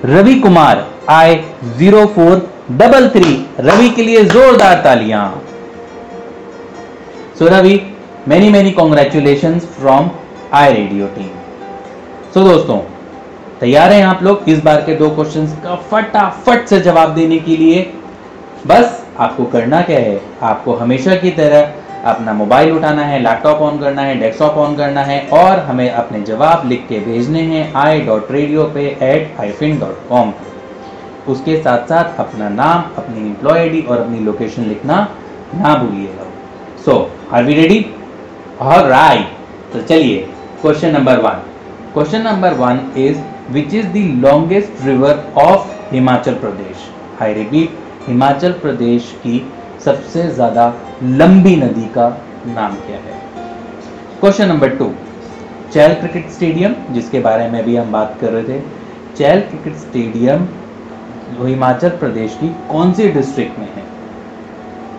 Ravi 0.05 0.35
Kumar 0.39 0.85
I 1.09 1.35
zero 1.77 2.05
four 2.15 2.49
double 2.71 3.09
three 3.09 3.33
Ravi 3.59 3.89
के 3.89 4.03
लिए 4.03 4.23
जोरदार 4.25 4.81
तालियाँ। 4.83 5.23
So 7.39 7.47
Ravi 7.47 7.79
many 8.27 8.49
many 8.49 8.71
congratulation 8.71 9.59
from 9.59 10.09
I 10.53 10.73
radio 10.73 11.07
team 11.15 11.29
so 12.33 12.43
दोस्तों 12.43 12.77
तैयार 13.59 13.91
हैं 13.91 14.03
आप 14.05 14.23
लोग 14.23 14.49
इस 14.49 14.63
बार 14.63 14.81
के 14.81 14.95
दो 14.95 15.09
क्वेश्चंस 15.09 15.55
का 15.63 15.75
फटाफट 15.91 16.65
से 16.67 16.79
जवाब 16.81 17.13
देने 17.15 17.37
के 17.39 17.57
लिए। 17.57 17.81
बस 18.67 19.01
आपको 19.19 19.43
करना 19.45 19.81
क्या 19.81 19.99
है? 19.99 20.19
आपको 20.41 20.73
हमेशा 20.75 21.15
की 21.15 21.29
तरह 21.31 21.73
अपना 22.05 22.33
मोबाइल 22.33 22.71
उठाना 22.71 23.03
है, 23.05 23.19
लैपटॉप 23.19 23.61
ऑन 23.61 23.79
करना 23.79 24.01
है, 24.01 24.15
डेस्कटॉप 24.19 24.57
ऑन 24.57 24.75
करना 24.77 25.01
है 25.03 25.19
और 25.33 25.59
हमें 25.65 25.89
अपने 25.91 26.21
जवाब 26.23 26.67
लिख 26.69 26.87
के 26.89 26.99
भेजने 27.05 27.41
हैं 27.43 27.71
आई 27.83 28.01
डॉट 28.05 28.31
रेडियो 28.31 28.63
पे 28.73 28.85
एट 29.03 29.33
हाइफिन 29.37 29.79
डॉट 29.79 30.07
कॉम 30.09 30.33
उसके 31.29 31.57
साथ 31.61 31.87
साथ 31.89 32.19
अपना 32.19 32.49
नाम, 32.49 32.83
अपनी 32.97 33.25
एम्प्लॉय 33.27 33.59
आईडी 33.59 33.81
और 33.81 33.99
अपनी 33.99 34.19
लोकेशन 34.25 34.63
लिखना 34.63 34.97
ना 35.55 35.73
भूलिएगा 35.77 36.29
सो 36.85 36.99
आर 37.33 37.43
वी 37.43 37.53
रेडी 37.53 37.85
और 38.61 38.87
राइट 38.89 39.73
तो 39.73 39.81
चलिए 39.83 40.17
question 40.61 40.93
number 40.93 41.19
one 41.19 41.41
question 41.93 42.21
number 42.23 42.53
one 42.55 42.79
is 42.97 43.17
which 43.53 43.73
is 43.73 43.87
the 43.87 44.05
longest 44.23 44.85
river 44.85 45.23
of 45.39 45.67
Himachal 45.93 46.33
Pradesh 46.35 46.89
I 47.21 47.33
repeat 47.33 47.77
Himachal 48.07 48.51
Pradesh 48.61 49.11
की 49.23 49.45
सबसे 49.85 50.27
ज़्यादा 50.29 50.73
लंबी 51.03 51.55
नदी 51.55 51.85
का 51.95 52.07
नाम 52.47 52.75
क्या 52.75 52.97
है? 52.97 53.13
Question 54.19 54.47
number 54.47 54.75
two 54.77 54.85
Chail 55.73 55.93
cricket 55.93 56.29
stadium 56.31 56.75
जिसके 56.91 57.19
बारे 57.19 57.47
में 57.51 57.63
भी 57.63 57.75
हम 57.75 57.91
बात 57.91 58.17
कर 58.21 58.31
रहे 58.31 58.43
थे 58.43 58.61
चैल 59.17 59.41
क्रिकेट 59.41 59.75
स्टेडियम 59.77 60.47
हिमाचल 61.41 61.89
प्रदेश 61.97 62.37
की 62.41 62.49
कौन 62.71 62.93
सी 62.93 63.07
डिस्ट्रिक्ट 63.11 63.59
में 63.59 63.67
है? 63.75 63.83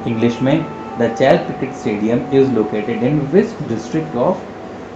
इंग्लिश 0.06 0.38
में 0.42 0.64
the 0.98 1.14
Chail 1.18 1.36
cricket 1.38 1.74
stadium 1.76 2.20
is 2.34 2.52
located 2.52 3.02
in 3.02 3.18
which 3.32 3.68
district 3.68 4.16
of 4.16 4.36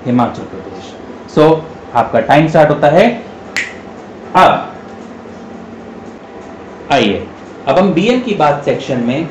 Himachal 0.07 0.43
Pradesh 0.45 0.95
so 1.35 1.49
so, 1.49 1.61
आपका 1.97 2.21
टाइम 2.21 2.49
स्टार्ट 2.49 2.71
होता 2.71 2.89
है 2.91 3.11
अब। 4.37 4.73
आइए 6.93 7.27
अब 7.69 7.79
हम 7.79 7.93
बीएम 7.95 8.21
की 8.21 8.35
बात 8.35 8.65
सेक्शन 8.65 9.01
में 9.01 9.29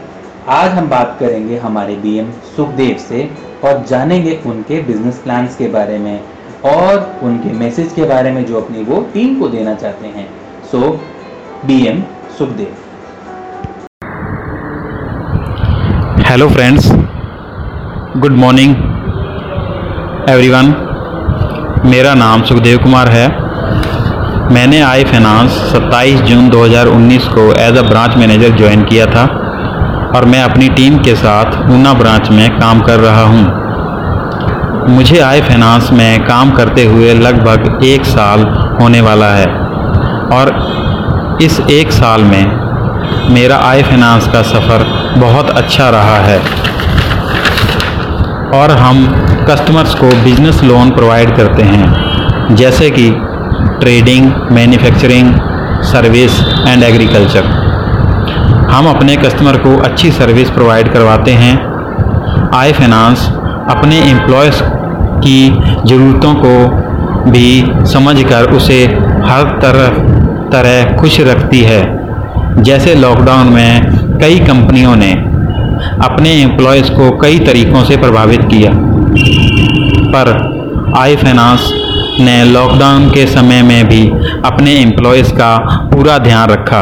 आज 0.50 0.72
हम 0.74 0.88
बात 0.90 1.18
करेंगे 1.20 1.58
हमारे 1.58 1.96
बीएम 1.96 2.30
सुखदेव 2.56 2.98
से 3.00 3.20
और 3.64 3.84
जानेंगे 3.90 4.32
उनके 4.46 4.82
बिज़नेस 4.84 5.18
प्लान्स 5.24 5.56
के 5.56 5.68
बारे 5.68 5.98
में 5.98 6.20
और 6.66 7.20
उनके 7.24 7.52
मैसेज 7.58 7.92
के 7.94 8.06
बारे 8.10 8.32
में 8.32 8.46
जो 8.46 8.62
अपनी 8.62 8.84
वो 8.84 9.02
टीम 9.14 9.40
को 9.40 9.48
देना 9.48 9.74
चाहते 9.74 10.08
हैं। 10.08 10.26
So 10.72 10.80
BM 11.66 12.02
Sukhdev. 12.38 12.72
Hello 16.30 16.48
friends 16.50 16.90
good 18.18 18.38
morning 18.38 18.76
everyone 20.30 20.74
मेरा 21.86 22.14
नाम 22.14 22.44
सुखदेव 22.44 22.78
कुमार 22.84 23.10
है। 23.10 23.28
मैंने 24.54 24.82
आई 24.84 25.04
फाइनेंस 25.04 25.62
27 25.74 26.22
जून 26.22 26.50
2019 26.50 27.28
को 27.36 27.52
as 27.60 27.78
a 27.78 27.90
branch 27.90 28.18
manager 28.18 28.58
join 28.58 28.84
किया 28.86 29.06
था। 29.06 29.28
और 30.16 30.26
मैं 30.26 30.42
अपनी 30.44 30.68
टीम 30.70 30.98
के 30.98 31.16
साथ 31.16 31.72
ऊना 31.72 31.94
ब्रांच 31.94 32.30
में 32.30 32.50
काम 32.60 32.82
कर 32.82 33.00
रहा 33.00 33.24
हूँ। 33.24 33.44
मुझे 34.90 35.20
आई 35.20 35.42
फाइनेंस 35.42 35.90
में 35.92 36.26
काम 36.26 36.52
करते 36.52 36.84
हुए 36.86 37.14
लगभग 37.14 37.84
एक 37.86 38.06
साल 38.06 38.44
होने 38.82 39.02
वाला 39.02 39.30
है 39.34 39.46
और 40.34 40.52
इस 41.42 41.60
एक 41.72 41.92
साल 41.92 42.24
में 42.24 43.30
मेरा 43.34 43.58
आई 43.64 43.84
फाइनेंस 43.84 44.28
का 44.28 44.42
सफ़र 44.44 44.84
बहुत 45.18 45.50
अच्छा 45.52 45.90
रहा 45.90 46.18
है 46.20 46.40
और 48.54 48.72
हम 48.78 49.06
कस्टमर्स 49.50 49.94
को 49.96 50.08
बिज़नेस 50.24 50.64
लोन 50.64 50.92
प्रोवाइड 50.92 51.36
करते 51.36 51.64
हैं, 51.64 52.56
जैसे 52.56 52.90
कि 52.90 53.10
trading, 53.80 54.32
manufacturing, 54.52 55.34
service 55.84 56.40
and 56.68 56.84
agriculture. 56.84 57.58
हम 58.72 58.88
अपने 58.88 59.16
कस्टमर 59.16 59.58
को 59.58 59.78
अच्छी 59.78 60.12
सर्विस 60.12 60.50
प्रोवाइड 60.50 60.92
करवाते 60.94 61.32
हैं। 61.32 61.54
आई 62.56 62.72
फाइनेंस 62.72 63.26
अपने 63.70 64.00
एम्प्लॉयज़ 64.02 64.62
की 65.24 65.50
ज़रूरतों 65.86 66.34
को 66.36 67.32
भी 67.32 67.50
समझकर 67.86 68.52
उसे 68.52 68.84
हर 69.26 69.58
तरह 69.62 69.88
तरह 70.52 70.96
खुश 70.98 71.20
रखती 71.22 71.62
है। 71.62 71.82
जैसे 72.64 72.96
लॉकडाउन 72.96 73.48
में 73.48 74.18
कई 74.20 74.40
कंपनियों 74.40 74.96
ने 74.96 75.12
अपने 76.06 76.32
एम्प्लॉयज़ 76.42 76.92
को 76.92 77.10
कई 77.18 77.40
तरीक़ों 77.40 77.84
से 77.84 77.98
प्रभावित 77.98 78.48
किया। 78.52 78.72
पर 80.14 80.34
आई 80.98 81.16
फाइनेंस 81.16 81.72
ने 82.20 82.44
लॉकडाउन 82.44 83.10
के 83.10 83.26
समय 83.28 83.62
में 83.64 83.88
भी 83.88 84.08
अपने 84.46 84.72
एम्प्लॉयज़ 84.76 85.32
का 85.34 85.58
पूरा 85.94 86.18
ध्यान 86.18 86.50
रखा। 86.50 86.82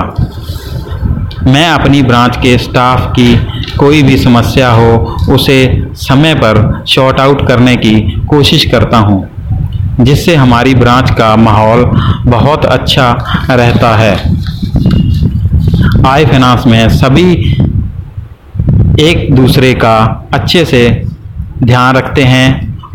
मैं 1.47 1.67
अपनी 1.69 2.01
ब्रांच 2.01 2.35
के 2.37 2.57
स्टाफ 2.57 3.11
की 3.11 3.35
कोई 3.77 4.01
भी 4.03 4.17
समस्या 4.17 4.71
हो, 4.71 4.97
उसे 5.29 5.85
समय 5.95 6.33
पर 6.35 6.83
शॉर्ट 6.87 7.19
आउट 7.19 7.47
करने 7.47 7.75
की 7.75 7.99
कोशिश 8.27 8.65
करता 8.65 8.97
हूँ, 8.97 9.27
जिससे 9.99 10.35
हमारी 10.35 10.73
ब्रांच 10.75 11.11
का 11.11 11.35
माहौल 11.35 11.83
बहुत 12.27 12.65
अच्छा 12.65 13.11
रहता 13.51 13.95
है। 13.95 14.15
आई 16.07 16.25
फाइनेंस 16.25 16.67
में 16.67 16.89
सभी 16.89 17.31
एक 19.01 19.33
दूसरे 19.35 19.73
का 19.73 19.97
अच्छे 20.33 20.65
से 20.65 20.83
ध्यान 21.63 21.95
रखते 21.95 22.23
हैं 22.23 22.47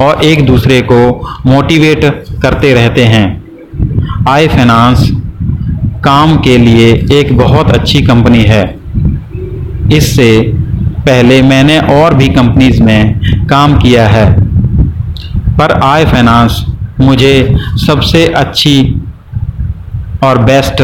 और 0.02 0.22
एक 0.24 0.46
दूसरे 0.46 0.80
को 0.82 1.00
मोटिवेट 1.46 2.04
करते 2.42 2.74
रहते 2.74 3.04
हैं। 3.04 3.24
आई 4.28 4.48
फाइनेंस 4.48 5.10
काम 6.04 6.36
के 6.36 6.56
लिए 6.58 6.92
एक 7.12 7.36
बहुत 7.38 7.70
अच्छी 7.70 8.02
कंपनी 8.02 8.42
है। 8.42 8.62
इससे 9.92 10.30
पहले 11.06 11.42
मैंने 11.42 11.78
और 11.78 12.14
भी 12.14 12.28
कंपनीज़ 12.28 12.82
में 12.82 13.46
काम 13.46 13.76
किया 13.78 14.08
है। 14.08 14.26
पर 15.58 15.72
आई 15.84 16.04
फाइनेंस 16.04 16.64
मुझे 17.00 17.56
सबसे 17.76 18.26
अच्छी 18.26 18.76
और 20.24 20.38
बेस्ट 20.38 20.82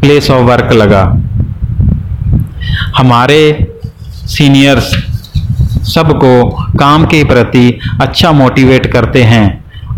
प्लेस 0.00 0.30
ऑफ़ 0.30 0.42
वर्क 0.42 0.72
लगा। 0.72 1.02
हमारे 2.96 3.42
सीनियर्स 4.26 4.90
सबको 5.94 6.48
काम 6.78 7.04
के 7.04 7.24
प्रति 7.24 7.68
अच्छा 8.00 8.32
मोटिवेट 8.32 8.86
करते 8.92 9.22
हैं 9.22 9.46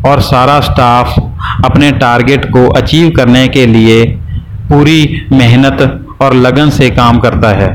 और 0.06 0.20
सारा 0.20 0.60
स्टाफ 0.60 1.18
अपने 1.64 1.90
टारगेट 1.90 2.44
को 2.44 2.68
अचीव 2.72 3.10
करने 3.16 3.48
के 3.48 3.66
लिए 3.66 4.04
पूरी 4.68 5.26
मेहनत 5.32 6.18
और 6.22 6.34
लगन 6.34 6.70
से 6.70 6.90
काम 6.90 7.18
करता 7.20 7.48
है। 7.54 7.74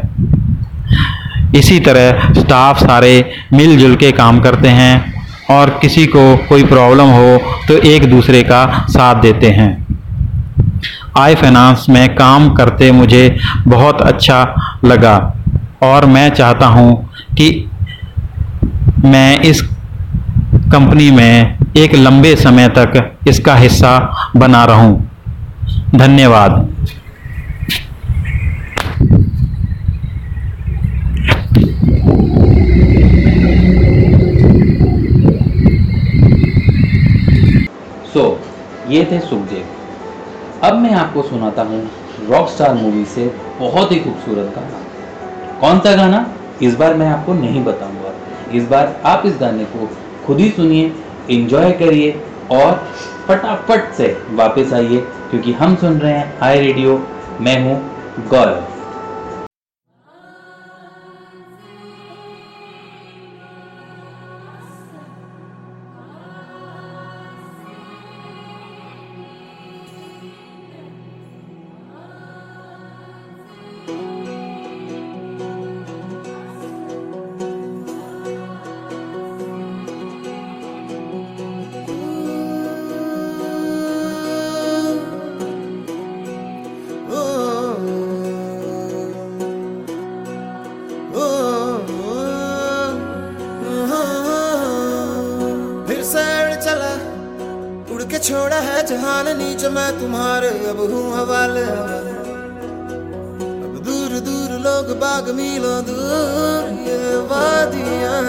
इसी 1.55 1.79
तरह 1.79 2.33
स्टाफ 2.33 2.79
सारे 2.79 3.13
मिलजुल 3.53 3.95
के 3.95 4.11
काम 4.11 4.39
करते 4.39 4.69
हैं 4.69 5.13
और 5.51 5.69
किसी 5.81 6.05
को 6.07 6.35
कोई 6.49 6.63
प्रॉब्लम 6.63 7.09
हो 7.09 7.37
तो 7.67 7.77
एक 7.87 8.09
दूसरे 8.09 8.43
का 8.43 8.65
साथ 8.89 9.21
देते 9.21 9.49
हैं। 9.49 9.69
आई 11.17 11.35
फाइनेंस 11.35 11.85
में 11.89 12.15
काम 12.15 12.49
करते 12.55 12.91
मुझे 12.91 13.23
बहुत 13.67 14.01
अच्छा 14.01 14.43
लगा 14.85 15.17
और 15.83 16.05
मैं 16.05 16.29
चाहता 16.29 16.67
हूँ 16.67 16.93
कि 17.37 17.49
मैं 19.05 19.39
इस 19.41 19.61
कंपनी 20.71 21.09
में 21.11 21.57
एक 21.77 21.95
लंबे 21.95 22.35
समय 22.35 22.67
तक 22.69 23.17
इसका 23.27 23.55
हिस्सा 23.55 23.97
बना 24.37 24.63
रहूँ। 24.65 25.10
धन्यवाद। 25.95 26.51
सो 38.13 38.19
so, 38.19 38.91
ये 38.91 39.07
थे 39.11 39.19
सुखदेव। 39.19 39.65
अब 40.63 40.75
मैं 40.75 40.93
आपको 40.93 41.21
सुनाता 41.21 41.61
हूँ 41.61 41.89
रॉक 42.29 42.49
स्टार 42.49 42.73
मूवी 42.73 43.05
से 43.05 43.35
बहुत 43.59 43.91
ही 43.91 43.99
खूबसूरत 43.99 44.53
गाना। 44.55 44.81
कौन 45.61 45.79
सा 45.79 45.95
गाना? 45.95 46.33
इस 46.61 46.75
बार 46.75 46.93
मैं 46.93 47.07
आपको 47.07 47.33
नहीं 47.33 47.63
बताऊँगा। 47.63 48.13
इस 48.53 48.67
बार 48.67 49.01
आप 49.05 49.23
इस 49.25 49.37
गाने 49.39 49.65
को 49.65 49.89
खुद 50.25 50.39
ही 50.39 50.49
सुनिए 50.49 50.91
इंजॉय 51.29 51.71
करिए 51.71 52.21
और 52.51 52.87
फटाफट 53.31 53.93
से 53.97 54.07
वापस 54.29 54.73
आइए 54.73 54.97
क्योंकि 55.29 55.51
हम 55.53 55.75
सुन 55.75 55.99
रहे 55.99 56.13
हैं 56.13 56.39
आई 56.43 56.59
रेडियो 56.59 56.97
मैं 57.41 57.59
हूँ 57.63 57.79
गौरव। 58.29 58.70
नीचे 99.61 99.69
मैं 99.69 99.91
तुम्हारे 99.93 100.49
अब 100.65 100.79
हूँ 100.81 101.05
हवाले। 101.13 101.65
अब 103.61 103.73
दूर 103.85 104.13
दूर 104.25 104.51
लोग 104.57 104.87
बाग 104.97 105.29
मिलो 105.37 105.73
दूर, 105.85 106.69
ये 106.81 107.01
वादियाँ। 107.29 108.21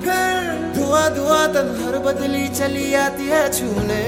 फिर 0.00 0.32
धुआँ 0.72 1.04
धुआँ 1.16 1.44
तन 1.52 1.68
हर 1.80 1.98
बदली 2.00 2.48
चली 2.50 2.86
आती 2.96 3.26
है 3.28 3.42
छूने। 3.52 4.00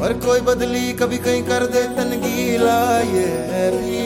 पर 0.00 0.12
कोई 0.24 0.40
बदली 0.48 0.92
कभी 0.96 1.18
कहीं 1.20 1.42
कर 1.44 1.66
दे 1.68 1.82
तन 1.96 2.16
गीला, 2.24 2.80
ये 3.12 3.28
भी 3.76 3.99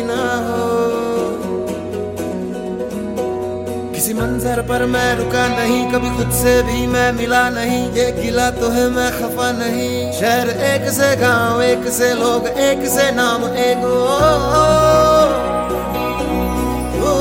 किसी 4.05 4.14
मंजर 4.14 4.61
पर 4.68 4.84
मैं 4.84 5.16
रुका 5.16 5.42
नहीं 5.48 5.78
कभी 5.92 6.09
खुद 6.16 6.32
से 6.36 6.52
भी 6.62 6.86
मैं 6.86 7.12
मिला 7.12 7.42
नहीं 7.50 7.78
ये 7.92 8.11
गिला 8.12 8.50
तो 8.50 8.68
है 8.70 8.84
मैं 8.90 9.09
खफा 9.12 9.50
नहीं 9.59 10.12
शहर 10.12 10.48
एक 10.66 10.88
से 10.92 11.09
गाँव 11.16 11.62
एक 11.62 11.88
से 11.90 12.12
लोग 12.14 12.48
एक 12.66 12.84
से 12.88 13.11
नाम 13.16 13.46
एक 13.64 13.84
ओ, 13.84 13.94
ओ, 17.00 17.09
ओ, 17.09 17.16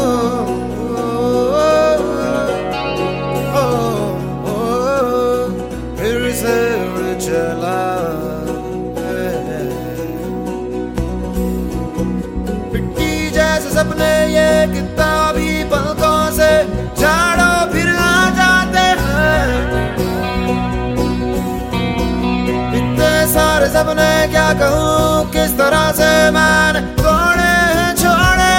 ओ, 3.56 3.66
ओ, 4.52 4.60
फिर 5.98 6.32
से 6.36 6.58
चला 7.26 7.82
सपने 13.74 14.10
ये 14.30 14.83
अपने 23.84 24.12
क्या 24.32 24.48
कहूँ 24.56 25.32
किस 25.32 25.52
तरह 25.58 25.86
से 25.96 26.10
मैंने 26.32 26.82
तोड़े 26.96 27.48
हैं 27.70 27.90
छोड़े 28.00 28.54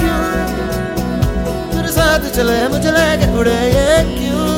क्यों 0.00 0.22
तेरे 1.70 1.92
साथ 1.92 2.26
चले 2.34 2.58
मुझे 2.68 2.90
लेके 2.90 3.28
उड़े 3.38 3.58
ये 3.70 3.86
क्यों 4.10 4.50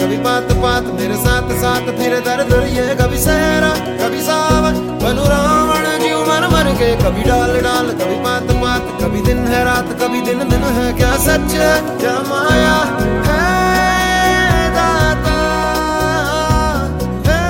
कभी 0.00 0.16
पात 0.18 0.52
पात 0.62 0.84
मेरे 0.94 1.16
साथ 1.16 1.50
साथ 1.60 1.92
तेरे 1.98 2.20
दर्द 2.22 2.52
ये 2.70 2.94
कभी 2.96 3.18
सहरा 3.20 3.72
कभी 4.00 4.20
सावन 4.22 4.78
बनू 4.98 5.49
के 6.80 6.94
कभी 6.96 7.22
डाल 7.22 7.50
डाल, 7.60 7.88
कभी 7.92 8.14
पात 8.24 8.50
पात, 8.60 8.84
कभी 9.02 9.20
दिन 9.20 9.38
है 9.38 9.64
रात, 9.64 9.88
कभी 10.02 10.20
दिन 10.20 10.38
दिन 10.48 10.62
है 10.76 10.92
क्या 10.92 11.10
सच 11.16 11.54
है? 11.54 11.72
क्या 11.98 12.12
माया 12.28 12.76
है 13.26 13.48
है 17.26 17.48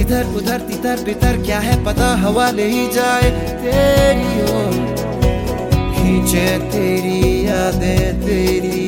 इधर, 0.00 0.24
उधर, 0.36 0.60
तितर, 0.60 1.04
बितर, 1.04 1.42
क्या 1.42 1.58
है 1.58 1.84
पता? 1.84 2.08
हवा 2.16 2.50
ले 2.50 2.68
ही 2.68 2.86
जाए 2.92 3.30
तेरी 3.62 4.42
ओर। 4.52 4.72
खींचे 5.92 6.46
तेरी 6.72 7.20
यादें, 7.46 8.20
तेरी 8.26 8.81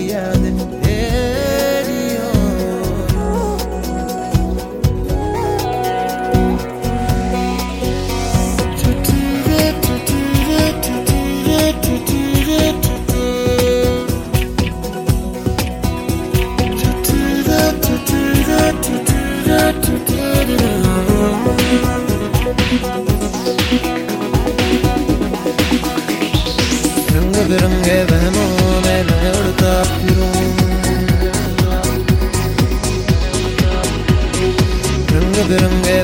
रंग 35.43 35.43
बिरंगे 35.49 35.97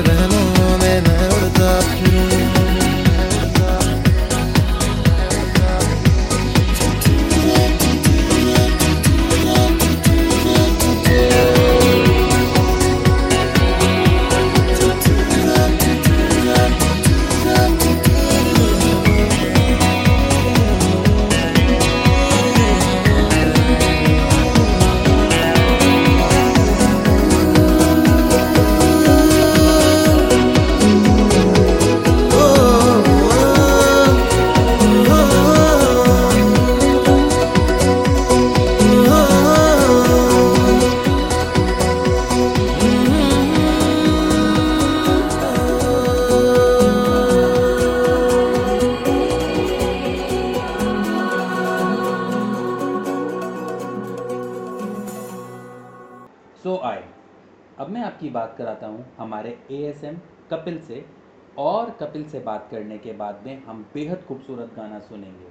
बेहद 63.81 64.23
खूबसूरत 64.27 64.71
गाना 64.77 64.99
सुनेंगे। 64.99 65.49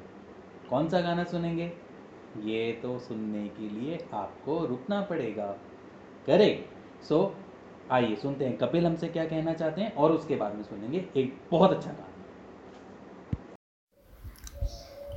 कौन 0.70 0.89
सा 0.89 1.01
गाना 1.01 1.24
सुनेंगे? 1.24 1.72
ये 2.45 2.72
तो 2.83 2.99
सुनने 2.99 3.49
के 3.49 3.81
लिए 3.81 4.05
आपको 4.14 4.66
रुकना 4.66 5.01
पड़ेगा। 5.01 5.47
करेक्ट। 6.26 6.70
सो 7.05 7.37
so, 7.37 7.93
आइए 7.93 8.16
सुनते 8.16 8.45
हैं 8.45 8.57
कपिल 8.57 8.87
हमसे 8.87 9.09
क्या 9.09 9.24
कहना 9.24 9.53
चाहते 9.53 9.81
हैं 9.81 9.95
और 9.95 10.12
उसके 10.12 10.37
बाद 10.37 10.55
में 10.55 10.62
सुनेंगे 10.62 11.05
एक 11.16 11.39
बहुत 11.51 11.70
अच्छा 11.70 11.91
गाना। 11.91 12.07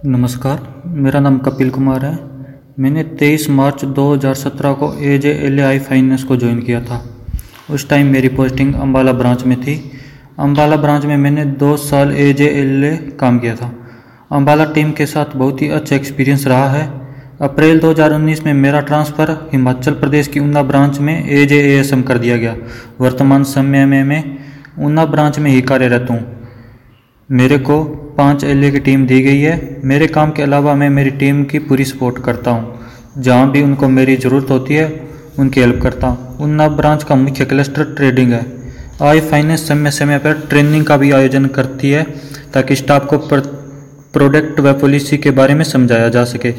नमस्कार 0.05 0.83
मेरा 0.85 1.19
नाम 1.19 1.39
कपिल 1.39 1.69
कुमार 1.69 2.05
है। 2.05 2.33
मैंने 2.79 3.03
23 3.03 3.49
मार्च 3.49 3.85
2017 3.85 4.73
को 4.73 4.93
A 4.93 5.17
J 5.17 5.33
L 5.33 5.61
I 5.61 5.79
finance 5.79 6.23
को 6.23 6.35
ज्वाइन 6.35 6.61
किया 6.61 6.83
था। 6.83 7.05
उस 7.71 7.89
टाइम 7.89 8.07
मेरी 8.07 8.27
पोस्टिंग 8.27 8.75
अम्बाला 8.75 9.13
ब्रांच 9.13 9.43
में 9.43 9.61
थी। 9.61 9.91
अम्बाला 10.37 10.75
ब्रांच 10.75 11.03
में 11.05 11.15
मैंने 11.17 11.43
दो 11.45 11.75
साल 11.77 12.11
ए 12.11 12.31
जे 12.33 12.45
एल 12.51 12.83
ए 12.83 12.95
काम 13.19 13.37
किया 13.39 13.55
था। 13.55 13.69
अम्बाला 14.31 14.65
टीम 14.65 14.91
के 14.91 15.05
साथ 15.05 15.35
बहुत 15.35 15.61
ही 15.61 15.67
अच्छा 15.69 15.95
एक्सपीरियंस 15.95 16.45
रहा 16.47 16.69
है। 16.69 16.85
अप्रैल 17.41 17.79
2019 17.79 18.43
में 18.45 18.53
मेरा 18.53 18.79
ट्रांसफ़र 18.81 19.31
हिमाचल 19.51 19.93
प्रदेश 19.93 20.27
की 20.27 20.39
ऊना 20.39 20.61
ब्रांच 20.61 20.99
में 20.99 21.13
ए 21.25 21.45
जे 21.45 21.59
ए 21.63 21.77
एस 21.79 21.93
एम 21.93 22.01
कर 22.01 22.17
दिया 22.17 22.37
गया। 22.37 22.55
वर्तमान 23.01 23.43
समय 23.43 23.85
में 23.85 24.03
मैं 24.03 24.23
ऊना 24.79 25.05
ब्रांच 25.05 25.39
में 25.39 25.51
ही 25.51 25.61
कार्यरत 25.61 26.07
हूँ। 26.09 26.19
मेरे 27.29 27.57
को 27.59 27.83
पाँच 28.17 28.43
एल 28.43 28.63
ए 28.63 28.71
की 28.71 28.79
टीम 28.79 29.05
दी 29.07 29.21
गई 29.21 29.39
है। 29.39 29.79
मेरे 29.83 30.07
काम 30.07 30.31
के 30.31 30.43
अलावा 30.43 30.75
मैं 30.75 30.89
मेरी 30.89 31.11
टीम 31.11 31.43
की 31.43 31.59
पूरी 31.59 31.85
सपोर्ट 31.85 32.23
करता 32.23 32.51
हूँ। 32.51 32.79
जहाँ 33.19 33.51
भी 33.51 33.61
उनको 33.61 33.89
मेरी 33.89 34.15
ज़रूरत 34.17 34.49
होती 34.49 34.73
है, 34.73 34.89
उनकी 35.39 35.61
हेल्प 35.61 35.81
करता 35.83 36.07
हूँ। 36.07 36.37
ऊना 36.41 36.67
ब्रांच 36.71 37.03
का 37.03 37.15
मुख्य 37.15 37.45
क्लस्टर 37.45 37.93
ट्रेडिंग 37.95 38.33
है। 38.33 38.62
आई 39.03 39.19
फाइनेंस 39.21 39.67
समय 39.67 39.91
समय 39.91 40.17
पर 40.17 40.33
ट्रेनिंग 40.49 40.85
का 40.85 40.97
भी 40.97 41.11
आयोजन 41.11 41.45
करती 41.55 41.89
है, 41.91 42.03
ताकि 42.53 42.75
स्टाफ 42.75 43.05
को 43.07 43.17
प्रोडक्ट 44.13 44.59
व 44.59 44.73
पॉलिसी 44.73 45.17
के 45.17 45.31
बारे 45.31 45.53
में 45.53 45.63
समझाया 45.65 46.09
जा 46.09 46.23
सके। 46.25 46.53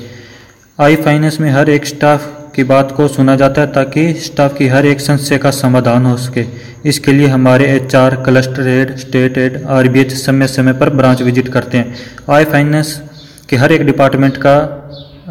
आई 0.79 0.97
फाइनेंस 0.97 1.41
में 1.41 1.51
हर 1.51 1.71
एक 1.71 1.87
स्टाफ 1.87 2.53
की 2.57 2.65
बात 2.65 2.93
को 2.93 3.07
सुना 3.09 3.37
जाता 3.37 3.61
है, 3.61 3.67
ताकि 3.69 4.13
स्टाफ 4.15 4.57
की 4.59 4.69
हर 4.69 4.87
एक 4.87 5.01
समस्या 5.01 5.39
का 5.39 5.51
समाधान 5.53 6.07
हो 6.07 6.17
सके। 6.19 6.45
इसके 6.89 7.13
लिए 7.13 7.27
हमारे 7.29 7.67
H 7.67 7.95
R 7.97 8.17
cluster 8.25 8.69
head, 8.69 8.97
state 8.99 9.39
head 9.39 9.63
R 9.67 9.89
B 9.89 10.01
H 10.01 10.13
समय 10.15 10.47
समय 10.49 10.73
पर 10.73 10.91
ब्रांच 10.93 11.23
विज़िट 11.23 11.49
करते 11.49 11.79
हैं। 11.79 11.95
आई 12.31 12.45
फाइनेंस 12.45 13.01
के 13.49 13.57
हर 13.57 13.73
एक 13.73 13.85
डिपार्टमेंट 13.87 14.37
का 14.37 14.57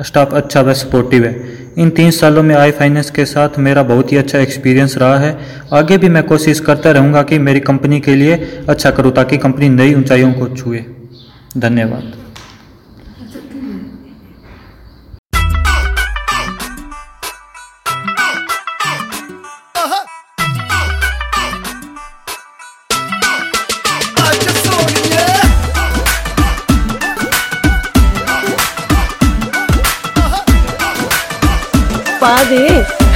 स्टाफ 0.02 0.34
अच्छा 0.34 0.62
व 0.62 0.74
सपोर्टिव 0.76 1.26
है। 1.26 1.34
इन 1.78 1.90
तीन 1.90 2.12
सालों 2.12 2.44
में 2.44 2.56
आई 2.56 2.72
फाइनेंस 2.72 3.10
के 3.12 3.26
साथ 3.26 3.50
मेरा 3.60 3.84
बहुत 3.84 4.12
ही 4.12 4.18
अच्छा 4.18 4.40
एक्सपीरियंस 4.40 4.98
रहा 4.98 5.18
है। 5.20 5.38
आगे 5.74 5.98
भी 5.98 6.10
मैं 6.10 6.24
कोशिश 6.24 6.60
करता 6.60 6.92
रहूँगा 6.92 7.24
कि 7.24 7.40
मेरी 7.40 7.60
कंपनी 7.60 8.00
के 8.00 8.16
लिए 8.16 8.36
अच्छा 8.70 8.92
करूँ 8.92 9.12
ताकि 9.12 9.38
कंपनी 9.38 9.70
नई 9.70 9.94
ऊंचाइयों 9.94 10.34
को 10.34 10.48
छुए। 10.56 10.86
धन्यवाद। 11.58 12.23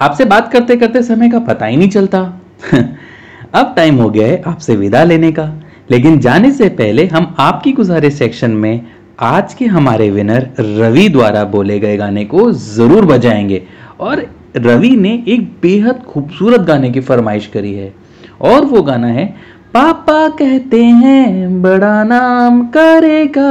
आपसे 0.00 0.24
बात 0.24 0.52
करते 0.52 0.76
करते 0.76 1.02
समय 1.02 1.30
का 1.30 1.38
पता 1.38 1.66
ही 1.66 1.76
नहीं 1.76 1.88
चलता। 1.88 2.40
अब 3.54 3.74
टाइम 3.76 3.96
हो 3.96 4.10
गया 4.10 4.26
है 4.26 4.42
आपसे 4.46 4.76
विदा 4.76 5.04
लेने 5.04 5.32
का। 5.32 5.62
लेकिन 5.90 6.18
जाने 6.18 6.52
से 6.52 6.68
पहले 6.68 7.06
हम 7.06 7.34
आपकी 7.38 7.72
गुजारिश 7.72 8.14
सेक्शन 8.14 8.50
में 8.50 8.86
आज 9.20 9.54
के 9.54 9.64
हमारे 9.64 10.10
विनर 10.10 10.50
रवि 10.60 11.08
द्वारा 11.08 11.44
बोले 11.44 11.78
गए 11.78 11.96
गाने 11.96 12.24
को 12.24 12.52
ज़रूर 12.52 13.04
बजाएँगे। 13.04 13.62
और 14.00 14.26
रवि 14.56 14.90
ने 14.90 15.24
एक 15.28 15.52
बेहद 15.62 16.02
खूबसूरत 16.02 16.60
गाने 16.60 16.90
की 16.90 17.00
फरमाइश 17.00 17.46
करी 17.46 17.74
है। 17.74 17.94
और 18.40 18.64
वो 18.64 18.82
गाना 18.82 19.06
है, 19.06 19.26
पापा 19.74 20.28
कहते 20.28 20.84
हैं 20.84 21.62
बड़ा 21.62 22.04
नाम 22.04 22.66
करेगा। 22.66 23.50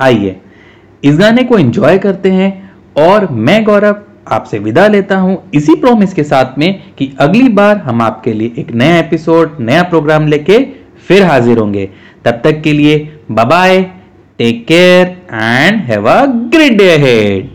आइए, 0.00 0.40
इस 1.04 1.18
गाने 1.18 1.42
को 1.42 1.58
एंजॉय 1.58 1.98
करते 1.98 2.30
हैं 2.30 2.72
और 2.96 3.28
मैं 3.30 3.64
गौरव 3.64 3.96
आपसे 4.32 4.58
विदा 4.58 4.86
लेता 4.88 5.16
हूँ 5.18 5.36
इसी 5.54 5.74
प्रॉमिस 5.74 6.12
के 6.14 6.24
साथ 6.24 6.58
में 6.58 6.82
कि 6.98 7.10
अगली 7.20 7.48
बार 7.48 7.76
हम 7.76 8.02
आपके 8.02 8.32
लिए 8.32 8.52
एक 8.58 8.70
नया 8.72 8.98
एपिसोड 8.98 9.56
नया 9.60 9.82
प्रोग्राम 9.82 10.26
लेके 10.26 10.58
फिर 11.08 11.22
हाजिर 11.22 11.58
होंगे। 11.58 11.88
तब 12.24 12.40
तक 12.44 12.60
के 12.62 12.72
लिए 12.72 12.98
bye 13.30 13.82
take 14.38 14.66
care 14.66 15.06
and 15.32 15.80
have 15.82 16.08
a 16.10 16.24
great 16.26 16.76
day 16.78 16.90
ahead 16.90 17.48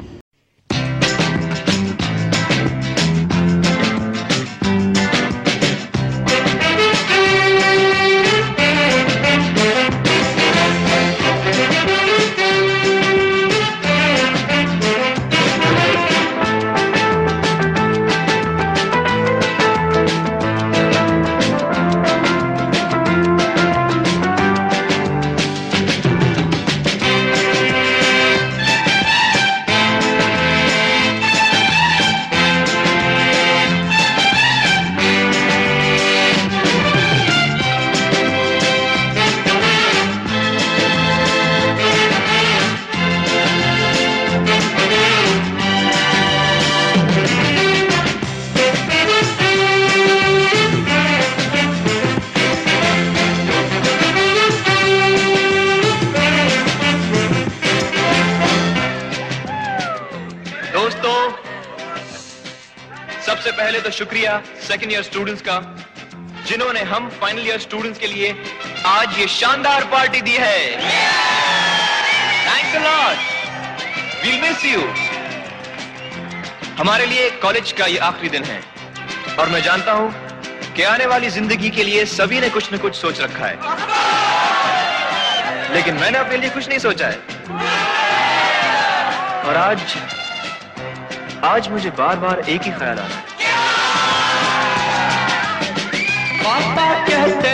second 64.76 64.92
year 64.92 65.04
students 65.04 65.42
का, 65.42 65.54
जिन्होंने 66.48 66.80
हम 66.84 67.08
फाइनल 67.20 67.48
ईयर 67.48 67.60
स्टूडेंट्स 67.60 68.00
के 68.00 68.08
लिए 68.08 68.30
आज 68.86 69.20
ये 69.20 69.28
शानदार 69.28 69.84
पार्टी 69.92 70.22
दी 70.22 70.32
है। 70.32 70.58
Thanks 72.48 72.74
lot 72.86 73.18
we'll 74.24 74.42
miss 74.42 74.66
you 74.66 74.82
हमारे 76.80 77.06
लिए 77.06 77.30
कॉलेज 77.44 77.72
का 77.72 77.86
ये 77.86 77.98
आखिरी 78.08 78.30
दिन 78.30 78.44
है। 78.44 78.60
और 79.40 79.50
मैं 79.50 79.62
जानता 79.64 79.92
हूँ 79.92 80.10
कि 80.76 80.84
आने 80.86 81.06
वाली 81.06 81.30
ज़िंदगी 81.30 81.70
के 81.70 81.84
लिए 81.84 82.06
सभी 82.14 82.40
ने 82.40 82.50
कुछ 82.50 82.74
न 82.74 82.78
कुछ 82.78 82.96
सोच 82.96 83.22
रखा 83.22 83.46
है। 83.46 83.58
लेकिन 85.74 85.94
मैंने 86.02 86.18
अपने 86.18 86.38
लिए 86.38 86.50
कुछ 86.50 86.68
नहीं 86.70 86.80
सोचा 86.80 87.08
है। 87.08 87.20
और 89.44 89.58
आज 89.58 89.96
आज 91.44 91.68
मुझे 91.70 91.90
बार 92.00 92.16
बार 92.18 92.40
एक 92.40 92.62
ही 92.62 92.72
ख्याल 92.72 92.90
आ 92.90 93.02
रहा 93.02 93.08
है। 93.08 93.34
पापा 96.46 96.88
कहते 97.08 97.54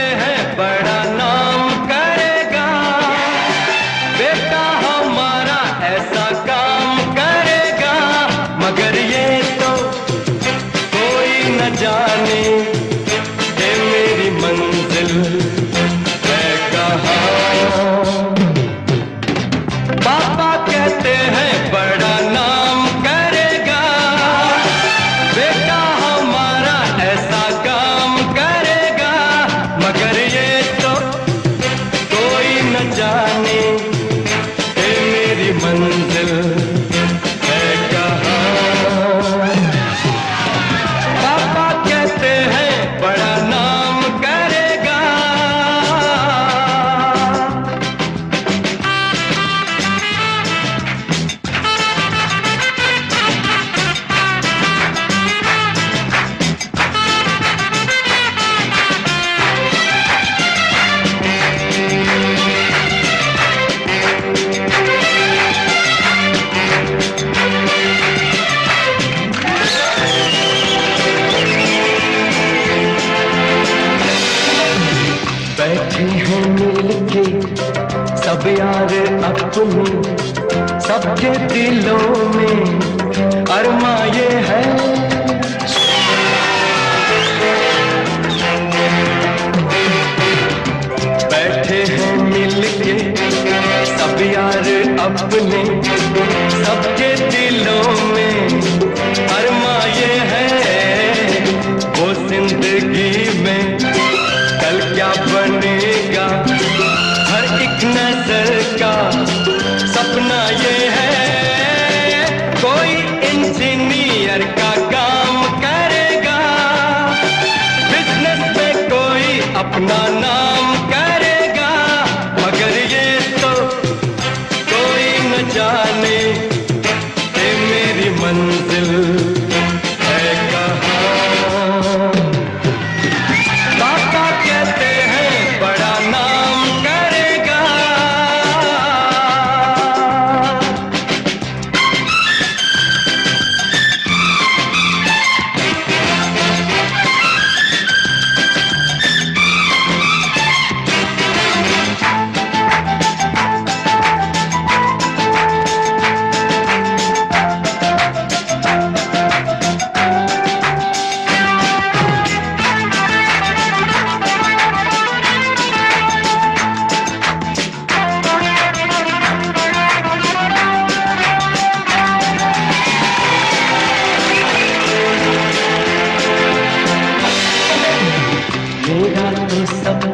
सबके 80.87 81.29
दिलों 81.47 82.29
में 82.35 82.59
अरमा 83.57 83.95
ये 84.15 84.29
है। 84.49 84.63
बैठे 91.31 91.83
हैं 91.93 92.17
मिलके 92.23 92.97
सब 93.85 94.21
यार 94.21 94.67
अपने 95.05 95.80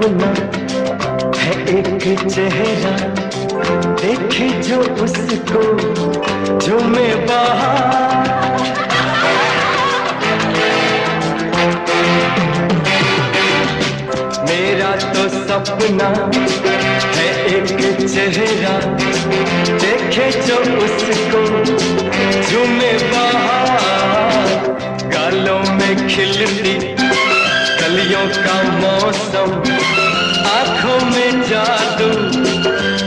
सपना 0.07 0.27
है 1.37 1.53
एक 1.69 2.19
चेहरा, 2.27 2.91
देखे 4.01 4.47
जो 4.67 4.77
उसको, 5.03 5.63
जो 6.65 6.79
मैं 6.79 7.25
बाहर 7.27 8.25
मेरा 14.49 14.91
तो 15.13 15.27
सपना 15.29 16.09
है 17.17 17.29
एक 17.57 18.05
चेहरा, 18.07 18.75
देखे 19.83 20.31
जो 20.47 20.59
उसको 20.85 21.43
झूमे 22.41 22.93
बाहर 23.11 24.47
गालों 25.11 25.59
में 25.75 26.07
खिलती 26.07 26.96
गलियों 27.87 28.25
का 28.45 28.55
मौसम 28.79 29.51
आँखों 30.49 30.99
में 31.11 31.41
जादू 31.49 33.06